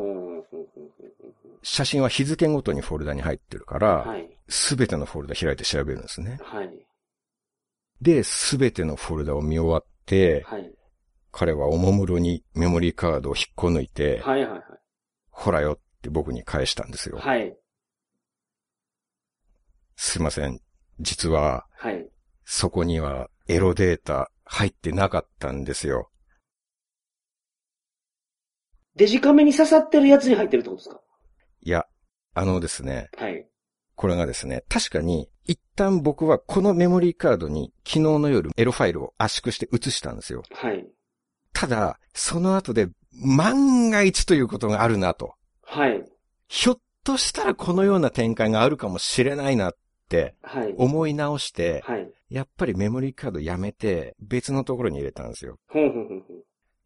[1.62, 4.28] 写真は日付ごとにフォルダに入ってるから、はい。
[4.48, 6.38] すべてのフォルダ開いて調べるんですね。
[6.42, 6.70] はい。
[8.00, 10.72] で、すべてのフォルダを見終わって、はい。
[11.32, 14.44] 彼はおもむろにメモリーカードを引っこ抜いて、はい。
[14.44, 14.62] はい。
[15.30, 17.18] ほらよって僕に返したんですよ。
[17.18, 17.56] はい。
[20.02, 20.58] すいません。
[20.98, 22.08] 実は、はい。
[22.46, 26.10] そこにはエロデータ入ってなかったんですよ。
[28.96, 31.00] デジカメに刺さってるやつに入ってるってことですか？
[31.60, 31.84] いや、
[32.32, 33.46] あのですね、はい。
[33.94, 40.42] これがですね、確かに、一旦僕はこのメモリーカードに昨日の夜エロファイルを圧縮して移したんですよ。
[40.50, 40.86] はい。
[41.52, 45.34] ただ、その後で万が一ということがあるなと。
[45.62, 46.02] はい。
[46.48, 49.74] ひょっとしたらこのような展開があるかもしれないなっ。
[50.76, 52.10] 思い直して、はい。
[52.28, 55.58] やっぱりメモリーカードやめて別のところに入れたんですよ。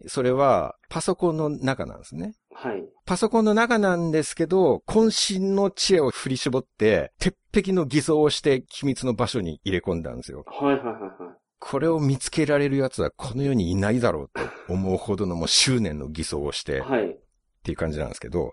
[0.07, 2.35] それはパソコンの中なんですね。
[2.53, 2.85] はい。
[3.07, 10.45] パソコンの中なんですけど、渾身の知恵を振り絞って、鉄壁の偽装をして機密の場所に入れ込んだんですよ。
[10.47, 11.13] はいはいはいはい。
[11.59, 17.17] これを見つけられる奴はこの世にいないだろうと思うほどのもう執念の偽装をしてっはい。
[17.63, 18.53] ていう感じなんですけど。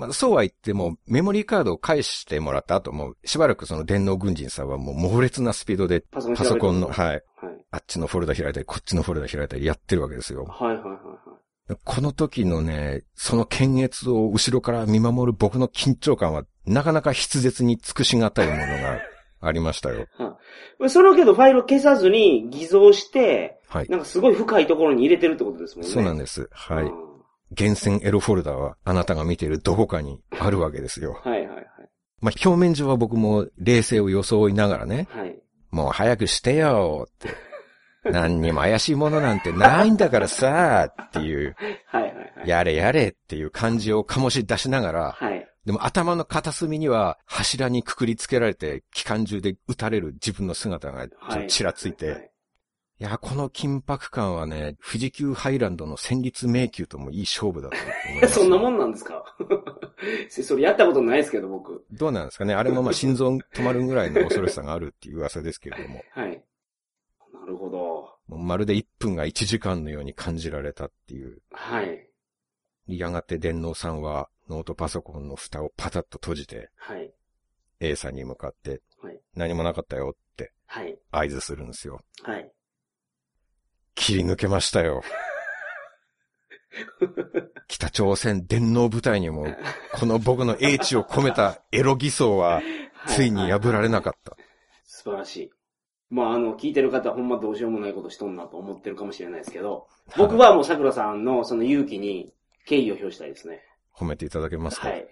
[0.00, 6.96] まあ、そうは言っても、メモリーカードを返してもらった後も、しばらくその電脳軍人さんはもう猛烈なスピードでパソコンの、はい。
[6.96, 7.22] はい、はい。
[7.70, 10.46] あっちのフォルダ開いたり、こっちのフォルダ開いたりやってるわけですよ。
[10.46, 11.78] はいはいはいはい。
[11.84, 19.00] この時のね、その検閲を後ろから見守る僕の緊張感は、なかなか筆舌に尽くしがたいものが
[19.42, 20.06] ありましたよ。
[20.88, 23.88] それをけどファイルを消さずに偽造して、はい。
[23.90, 25.92] なんかすごい深いところに入れてるってことですもんね。
[25.92, 26.48] そうなんでです。
[26.50, 26.84] はい。
[26.84, 27.09] は
[27.52, 31.20] 厳選エロフォルダはあなたが見ているどこかにあるわけですよ。
[31.24, 31.64] はいはいはい。
[32.20, 35.36] まあ、表面上は僕も冷静を装いながらね、はい。
[35.70, 37.28] もう早くしてよって。
[38.10, 41.54] 何にも怪しいものなんてないんだからさっていう、
[41.86, 42.48] はいはいはい。
[42.48, 45.46] やれやれっていう感じを醸し出しながら、はい。
[45.66, 51.06] でも頭の片隅には柱にくくりつけられて機関銃で撃たれる自分の姿が
[51.48, 52.29] ちらついて、はいい
[53.04, 58.34] や、この緊迫感はね、富士急ハイランドの戦慄迷宮ともいい勝負だと思います。
[58.40, 59.24] そんなもんなんですか？
[60.28, 61.84] それやったことないですけど、僕。
[61.92, 62.54] どうなんですかね？
[62.54, 66.44] あれもまあ 心臓止まるぐらいの恐ろしさがあるっていう噂ですけれども、はい。
[67.32, 68.36] なるほど。
[68.36, 71.42] まるで1分が1時間のように感じられたっていう。
[71.52, 72.06] はい。
[72.86, 77.12] やがて電脳さんはノートパソコンの蓋をパタッと閉じて、はい。
[77.80, 80.98] A さんに向かって、はい何もなかったよってはい。
[81.12, 82.00] 合図するんですよ。
[82.22, 82.52] はい。
[84.00, 85.02] 切り抜けましたよ。
[87.68, 89.46] 北朝鮮電脳部隊にも、
[89.92, 92.62] この僕の英知を込めたエロ偽装は、
[93.06, 94.36] ついに破られなかった。
[94.84, 95.50] 素晴らしい。
[96.08, 99.86] まあ、あの、聞いてる方はほんまどうしようもないことしとんなと思ってるかもしれないですけど、
[100.16, 102.32] 僕はもう桜さんのその勇気に
[102.66, 103.60] 敬意を表したいですね。
[103.94, 105.06] 褒めていただけますか、はい。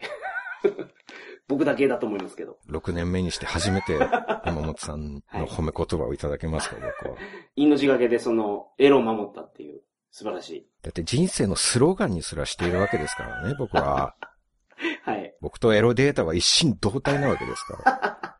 [1.48, 2.58] 僕だけだと思いますけど。
[2.68, 3.94] 6年目にして初めて
[4.44, 7.18] 山本さんの褒め言葉をいただけますか、僕は。
[7.56, 9.80] 命がけでその、エロを守ったっていう、
[10.10, 10.66] 素晴らしい。
[10.82, 14.14] だって人生のスローガンにすらしているわけですからね、僕は。
[15.02, 15.34] はい。
[15.40, 18.38] 僕とエロデータは一心同体なわけですから。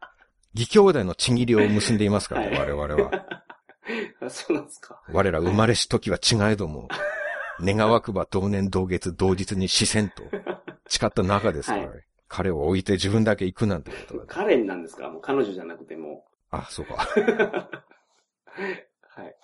[0.55, 3.11] 義兄弟のちぎりを結んでいますからね、はい我々は。
[4.21, 5.01] あ そうなんですか。
[5.13, 6.89] 我ら生まれし時は違えども、
[7.61, 10.23] 願わくば同年同月同日に死せんと
[10.89, 11.95] 誓った中ですから、は
[12.29, 14.25] 彼を置いて自分だけ行くなんてことだ。
[14.29, 15.09] 彼なんですか？
[15.09, 17.07] もう彼女じゃなくてもあ、そうか。
[17.17, 17.21] う。
[19.21, 19.35] はい。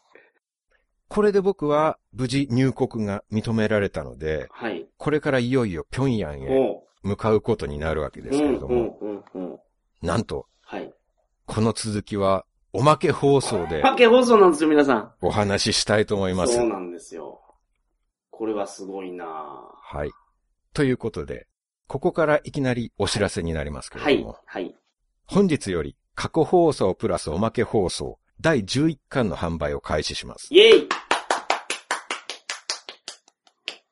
[1.09, 4.87] これで僕は無事入国が認められたので、はい。
[4.97, 6.81] これからいよいよ平壌へ。
[7.03, 9.59] 向かうことになるわけですけれどうん、も、うん、うん、うん。
[10.01, 10.93] なんと、はい。
[11.47, 15.13] この続きはおまけ放送で負け放送なんですよ、皆さん。
[15.21, 16.69] お話ししたいと思いますそう。
[16.69, 17.43] なんですよ。
[18.31, 20.11] これはすごいなはい。
[20.73, 21.47] ということで、
[21.87, 24.37] ここからいきなりお知らせになりますけはいれども、。
[24.47, 24.75] はい。
[25.27, 30.49] 本日より過去放送プラスおまけ放送第11巻の販売を開始します。
[30.51, 30.89] イェイ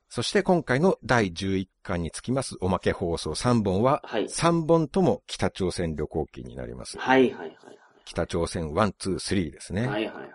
[0.09, 4.24] そして今回の第11巻につきますおまけ放送3本は、はい。
[4.24, 6.99] 3本とも北朝鮮旅行記になります。
[6.99, 7.59] はいはいはい
[8.05, 9.86] 北朝鮮1、2、3ですね。
[9.86, 9.90] はい。
[9.90, 10.32] はいはいはいはい。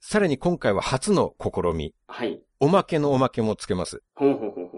[0.00, 1.94] さらに今回は初の試み。
[2.06, 2.40] はい。
[2.60, 4.02] おまけのおまけもつけます。
[4.14, 4.77] ほんほんほんほ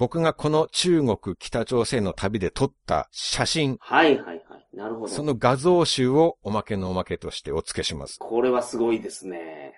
[0.00, 4.66] 僕がこの中国、北朝鮮の旅で撮った写真、はいはいはい。
[4.72, 5.08] なるほど。
[5.08, 8.18] その画像集をおまけのおまけとしてお付けします。
[8.18, 9.74] これはすごいですね。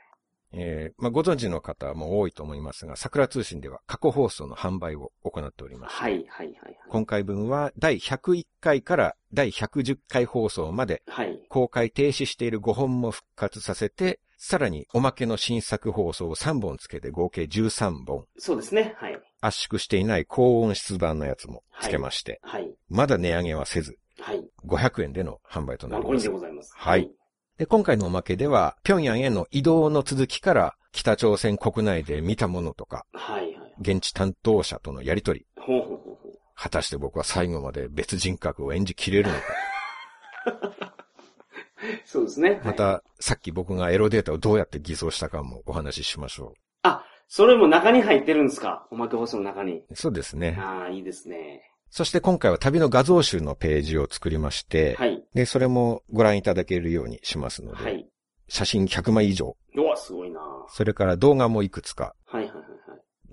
[0.53, 5.97] えーまあ、ご存知の方も多いと思いますが、桜通信では過去放送の販売を行っております。
[5.97, 6.79] はいはいはいはい。
[6.89, 11.37] 今回分は第101回から第110回放送まではい。
[11.49, 18.93] 公開停止している5本も復活させて、さらにおまけの新作放送を3本つけて合計13本、そうですね。
[18.99, 19.17] はい。
[19.41, 22.69] 圧縮していない高音質版のやつもつけまして、はい。
[22.89, 24.45] まだ値上げはせず、はい。
[24.67, 26.29] 500円での販売となりますで。
[26.29, 26.75] ございます。
[26.77, 27.09] はい。
[27.57, 33.75] で、今回のおまけでは、平壌への移動の続きから、北朝鮮国内で見たものとか、はいはい。
[33.79, 36.39] 現地担当者とのやりとり、ほうほうほうほう。
[36.57, 40.97] 果たして僕は最後まで別人格を演じきれるのか。
[42.05, 42.51] そうですね。
[42.51, 46.55] はいま、た、さっき僕がエロデータをどうやって偽装したかもお話ししましょ
[47.35, 48.87] それも中に入ってるんですか？
[48.91, 49.79] おまけ放送の中に。
[49.79, 49.87] う。
[49.95, 50.55] そうですね。
[50.61, 51.63] ああ、いいですね。
[51.89, 55.25] そして今回は旅の画像集のページを作りまして、はい。
[55.33, 58.07] で、それもご覧いただけるようにしますので、はい。
[58.49, 62.65] 写真100枚以上、うわ、すごいなそれから動画もいくつか、はいはいはい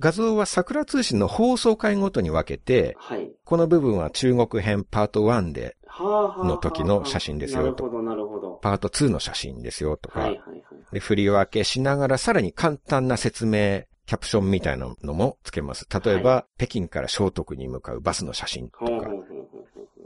[0.02, 3.18] 画像は桜通信の放送回ごとに分けて、はい。
[3.18, 3.32] はい。
[3.44, 8.60] この部分は中国編パート1で、はあ、はあはあ、の時の写真ですよなるほど、なるほど。
[8.62, 10.64] パート2の写真ですよとか、はいはいはい。
[10.94, 15.88] で、振り分けしながらさらに簡単な説明、キャプションみたいなのもつけます。
[16.04, 18.86] 例えば、は北京から聖徳に向かうバスの写真とか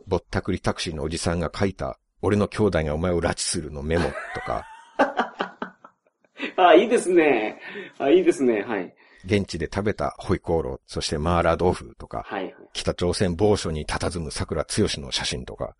[0.08, 4.66] ぼったくりタクシーのおじさんが書いた、俺の兄弟がお前を拉致するのメモとか、
[6.58, 7.60] あ、いいですね。
[7.98, 8.64] あ、いいですね。
[8.64, 8.94] はい。
[9.26, 12.56] 現地で食べたホイコーロー、そしてマーラー豆腐とか、はいはい。
[12.74, 14.68] 北朝鮮某所に佇む桜剛
[15.02, 15.76] の写真とか、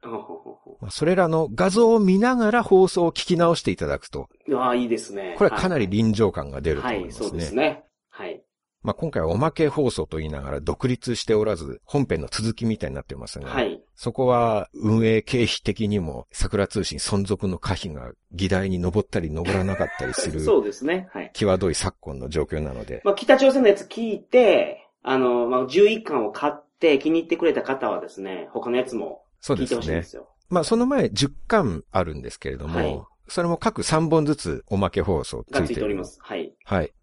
[0.80, 4.56] まあそれらの画像を見ながら放送を聞き直していただくと、う。
[4.58, 5.34] ああ、いいですね。
[5.38, 7.62] これはかなり臨場感が出るとはい、思いますそうですね。
[7.62, 7.84] ね。
[8.10, 8.44] はい。
[8.84, 13.82] まあ今回はおまけ放送と言いながら独立しておらず、本編の続きみたいになってますが、はい。
[13.96, 21.08] そこは運営経費的にも桜通信存続の可否が議題に上ったり上らなかったりする、 そうですね。
[21.14, 21.32] はい。
[21.34, 30.04] 際どい昨今の状況なので、まあ、北朝鮮のやつ聞いて、あの、まあ、11巻を買って気に入ってくれた方はですね、他のやつもそうですね聞いてほしいんで。
[30.04, 30.30] すよ。
[30.50, 36.04] まあその前10巻あるんですけれども、はいそれも各3本ずつおまけ放送つがいてるついておりま。
[36.04, 36.20] す。
[36.22, 36.54] はい。
[36.66, 36.94] はい。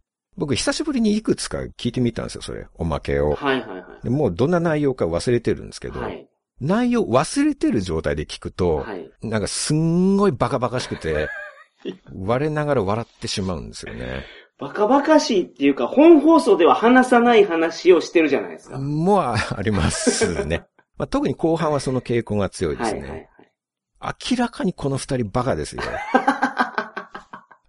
[0.40, 2.66] 僕久しぶりにいくつか聞いてみたんですよ、それ。
[2.76, 3.34] おまけを。
[3.34, 5.90] はいはいはでもうどんな内容か忘れてるんですけい。
[5.92, 6.26] ど、はい。
[6.62, 9.10] 内容忘れてる状態で聞くと、はい。
[9.22, 11.28] なんかすんごいバカバカしくて、
[12.10, 14.24] 我ながら笑ってしまうんですよね。
[14.58, 18.78] バカバカしいっていうか、本放送では話さない話をしてるじゃないですか。
[18.78, 20.64] もうあありますね。
[20.96, 23.00] まあ、特に後半はその傾向が強いですね。
[23.00, 23.28] はいはいはい。
[24.30, 25.82] 明らかにこの二人バカですよ。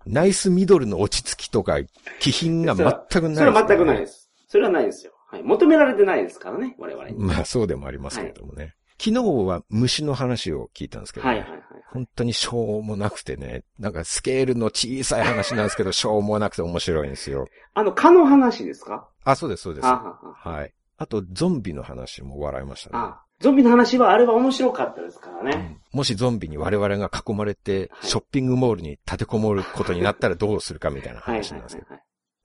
[0.06, 1.78] ナイスミドルの落ち着きとか、
[2.20, 2.86] 気品が全
[3.22, 3.36] くないね。
[3.36, 4.30] それは全くないです。
[4.48, 5.14] それはないですよ。
[5.30, 5.44] はい。
[5.44, 7.18] 求められてないですからね、我々に。
[7.18, 8.76] まあそうでもありますけれどもね。
[9.00, 11.62] 昨日は虫の話を聞いたんですけど、ねはいはいはい。
[11.92, 17.48] 本当にしょうもなくてね、なんかスケールの小さい話なんですけど、しょうもなくて面白いんですよ。
[17.74, 19.08] あの、蚊の話ですか？
[19.24, 19.88] あ、そうです、そうです。
[19.88, 20.64] はは。
[20.64, 20.74] い。
[20.98, 22.98] あと、ゾンビの話も笑いましたね。
[22.98, 25.56] あゾンビの話はあれは面白かったですからうね。
[25.56, 31.88] んもしゾンビに我々が囲まれて、はいショッピングモールに立てこもることになったらどうするかみたいな話なんですけど。
[31.90, 32.02] はい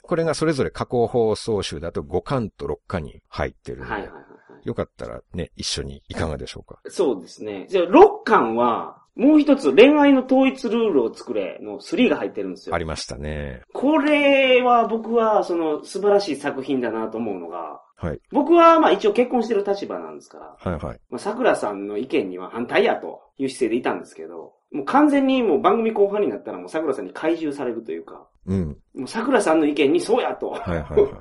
[0.08, 4.26] これがそれぞれ加工放送集だと5巻と6巻に入ってるので、はいはいはいは
[4.64, 4.68] い。
[4.68, 6.78] よかったらね、一緒にいかがでしょうか？
[6.88, 7.66] そうですね。
[7.68, 12.78] じゃあ、6巻は、もう一つ恋愛の統一ルールを作れの3が入ってるんですよあ。
[12.78, 13.62] りましたね。
[13.72, 18.20] これは僕は、その、素晴らしい作品だなと思うのが、はい。
[18.30, 21.00] 僕は、まあ一応結婚してる立場なんですから、はいはい。
[21.10, 28.76] まあ桜さんの意見には反対やという姿勢でいたんですけど、もう完全にもう番組後半になったらもう桜さんに怪獣されるというか、うん。
[28.94, 31.12] もう桜さんの意見にそうやとはいはいはいはい。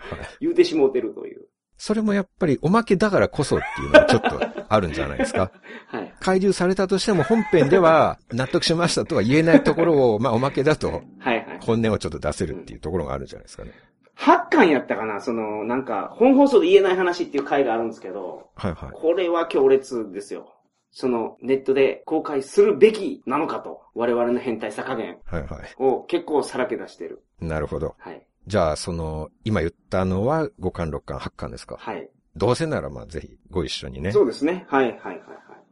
[0.41, 1.45] 言うてしもうてるという。
[1.77, 5.51] それもやっぱりおまけだからこそっていうのはちょっとあるんじゃないですか？
[5.87, 6.13] はい。
[6.19, 10.87] 怪獣されたとしても本編では納得しましたとは言えないところを、まあおまけだと
[11.19, 11.59] はいはい。
[11.61, 13.71] 本音をちょっと出せるっていうところがあるんじゃないですかね。
[14.17, 18.89] 8巻やったかなその、なんか、本放送で言えない話っていう回があるんですけど、はいはい。
[18.93, 20.53] これは強烈ですよ。
[20.91, 27.23] その、ネットで公開するべきなのかと、我々の変態さ加減はいはを結構さらけ出してる。
[27.41, 27.45] い。
[27.45, 27.95] なるほど。
[27.97, 28.25] はい。
[28.47, 31.75] じゃあ、その、今言ったのは5巻、6巻、8巻ですか？
[31.77, 32.09] はい。
[32.37, 34.11] どうせならまあぜひご一緒にね。
[34.11, 34.65] そうですね。
[34.69, 35.15] はい、はい、はい、は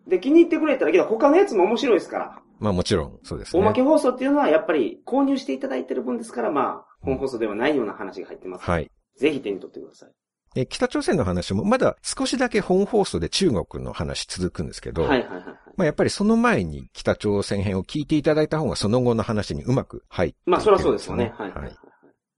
[0.07, 0.09] い。
[0.09, 2.39] で、気に入ってくれたら、けど他のやつも面白いですから。
[2.59, 3.61] まあもちろん、そうですね。
[3.61, 8.65] おまけ放送っていうのはやっぱり購入していただいてる分ですから、まあ、本放送ではないような話が入ってます。
[8.65, 8.89] はい。
[9.17, 10.11] ぜひ手に取ってください。
[10.55, 15.45] で北朝鮮の話もまだ少しだけ本放送で中国の話続くんですけど、はいはいはいはい。
[15.77, 21.33] まあやっぱりその前に北朝鮮編を聞いていただいた方がその後の話にうまく入っていけるんまあ、そりゃそうですよね。
[21.37, 21.75] はいはいはい。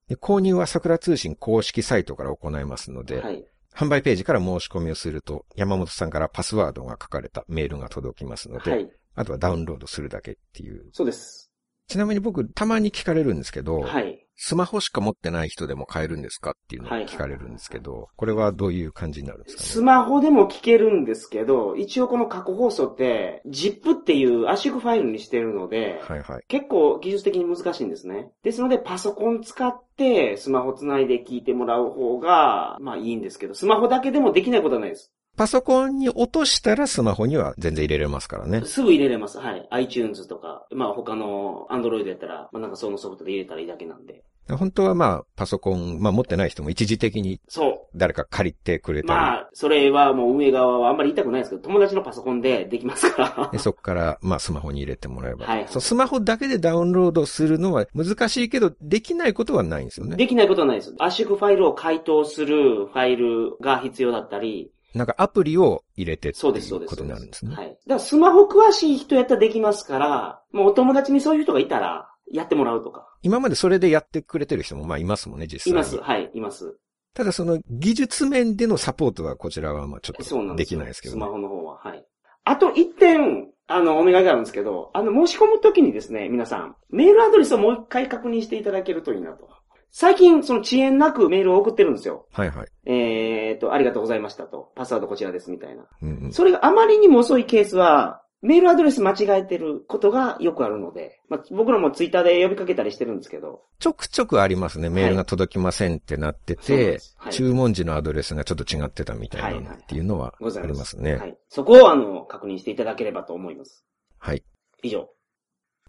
[0.08, 3.44] で購入は桜通信公式サイトから行いますので、はい。
[3.76, 8.90] 販売ページから申し込みをすると、山本さんからパスワードが書かれたメールが届きますので、はい。
[9.16, 10.90] あとはダウンロードするだけっていう。
[10.94, 11.52] そうです。
[11.88, 14.25] ちなみに僕、たまに聞かれるんですけど、はい。
[14.38, 19.70] スマホしか持ってない人でも買えるんですかっていうのを聞かれるんですけど、これはどういう感じになるんですかね？
[19.70, 26.44] スマホでも聞けるんですけど、一応この過去放送って、ZIP っていう圧縮ファイルにしてるので、はいはい。
[26.48, 28.30] 結構技術的に難しいんですね。
[28.44, 35.14] ですので、パソコン使って、スマホつないで聞いてもらう方が、まあいいんですけど、スマホだけでもできないことはないです。
[35.36, 38.62] パソコンに落としたらスマホには全然入れれますからね。
[38.66, 39.38] すぐ入れれます。
[39.40, 39.68] はい。
[39.72, 44.24] iTunes とか、まあ他の Android やったら、まあなんかそのソフトで入れたらいいだけなんで。
[44.48, 49.04] 本当はまあ、パソコン、まあ持ってない人も一時的にそ誰か借りてくれう。
[49.04, 53.50] たり、まあ、それはもう運営側はあんまり言いたくないですけど、友達のパソコンでできますから。
[53.52, 55.48] でそこから、まあ、スマホに入れてもらえば。
[55.48, 60.16] はいはいそうスマホだけでダウンロードするのは難しいけど、できないことはないんですよね。
[60.16, 60.94] できないことはないです。
[61.00, 66.92] 圧縮ファイルを解凍するファイルが必要だったり、なんかアプリを入れてってそうです、そうです。
[66.92, 67.56] いうことになるんですね。
[67.56, 67.68] はい。
[67.68, 73.08] だからスマホ詳しい人やったらできますから、もうお友達にそういう人がいたら、やってもらうとか。
[73.22, 75.80] 今までそれでやってくれてる人もまあいますもんね、実際に。
[75.80, 75.98] います。
[75.98, 76.78] はい、います。
[77.14, 80.78] ただその技術面でのサポートはこちらはまあちょっとですき。
[80.78, 81.20] ないですけどね。
[81.20, 81.78] スマホの方は。
[81.78, 82.06] はい。
[82.46, 89.50] あと一点、あの、お願いがあるんですけど、あの、申し込むときにですね、皆さん、メールアドレスをもう一回確認していただけるといいなと。
[89.98, 92.28] 最近、その遅延なくメールを送ってるんですよ。
[92.34, 92.68] はいはい。
[92.86, 94.74] えーと、ありがとうございましたと。
[94.76, 95.86] パスワードこちらです、みたいな。
[96.02, 104.90] うんうん、それがあまりにも遅いケースは、メールアドレス間違えてることがよくあるので、まあ、僕らもツイッターで呼びかけたりしてるんですけど、ちょくちょくありますね。
[104.90, 110.74] メールが届きませんってなってて、ですはい注文時のアドレスがちょっと違ってたみたいはいはないっていうのはあございます。
[110.74, 111.16] りますね。
[111.16, 111.38] はい。
[111.48, 113.86] そこを、あの、確認していただければと思います。
[114.20, 114.44] はい。
[114.84, 115.08] 以上。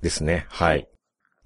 [0.00, 0.46] ですね。
[0.48, 0.88] はい。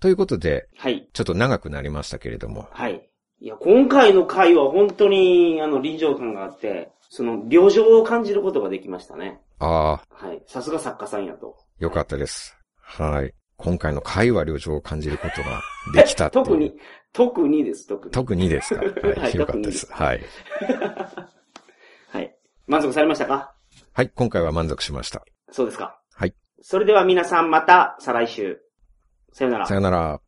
[0.01, 1.09] ということで、はい。
[1.13, 3.07] ちょっと長くなりましたけれども、はい。
[3.41, 9.41] いや、今回の回は本当に、あの、臨場感があって、その、旅情を感じることができましたね。
[9.59, 10.43] ああ、はい。
[10.47, 11.57] さすが作家さんやと。
[11.79, 12.57] よかったです。
[12.81, 13.35] はい。
[13.57, 15.61] 今回の会話旅情を感じることが
[15.95, 16.31] できた。
[16.33, 16.75] 特に、
[17.13, 18.11] 特にです、特に。
[18.13, 18.83] 特にですか。
[18.83, 18.89] は。
[19.21, 19.87] はいいよかったです。
[19.93, 20.21] はい。
[22.09, 22.37] はい。
[22.67, 23.55] 満足されましたか？
[23.93, 24.09] はい。
[24.15, 25.23] 今回は満足しました。
[25.51, 26.01] そうですか。
[26.15, 26.35] はい。
[26.63, 28.61] それでは皆さんまた、再来週。
[29.33, 29.75] さよならさ。
[29.75, 30.21] よなら。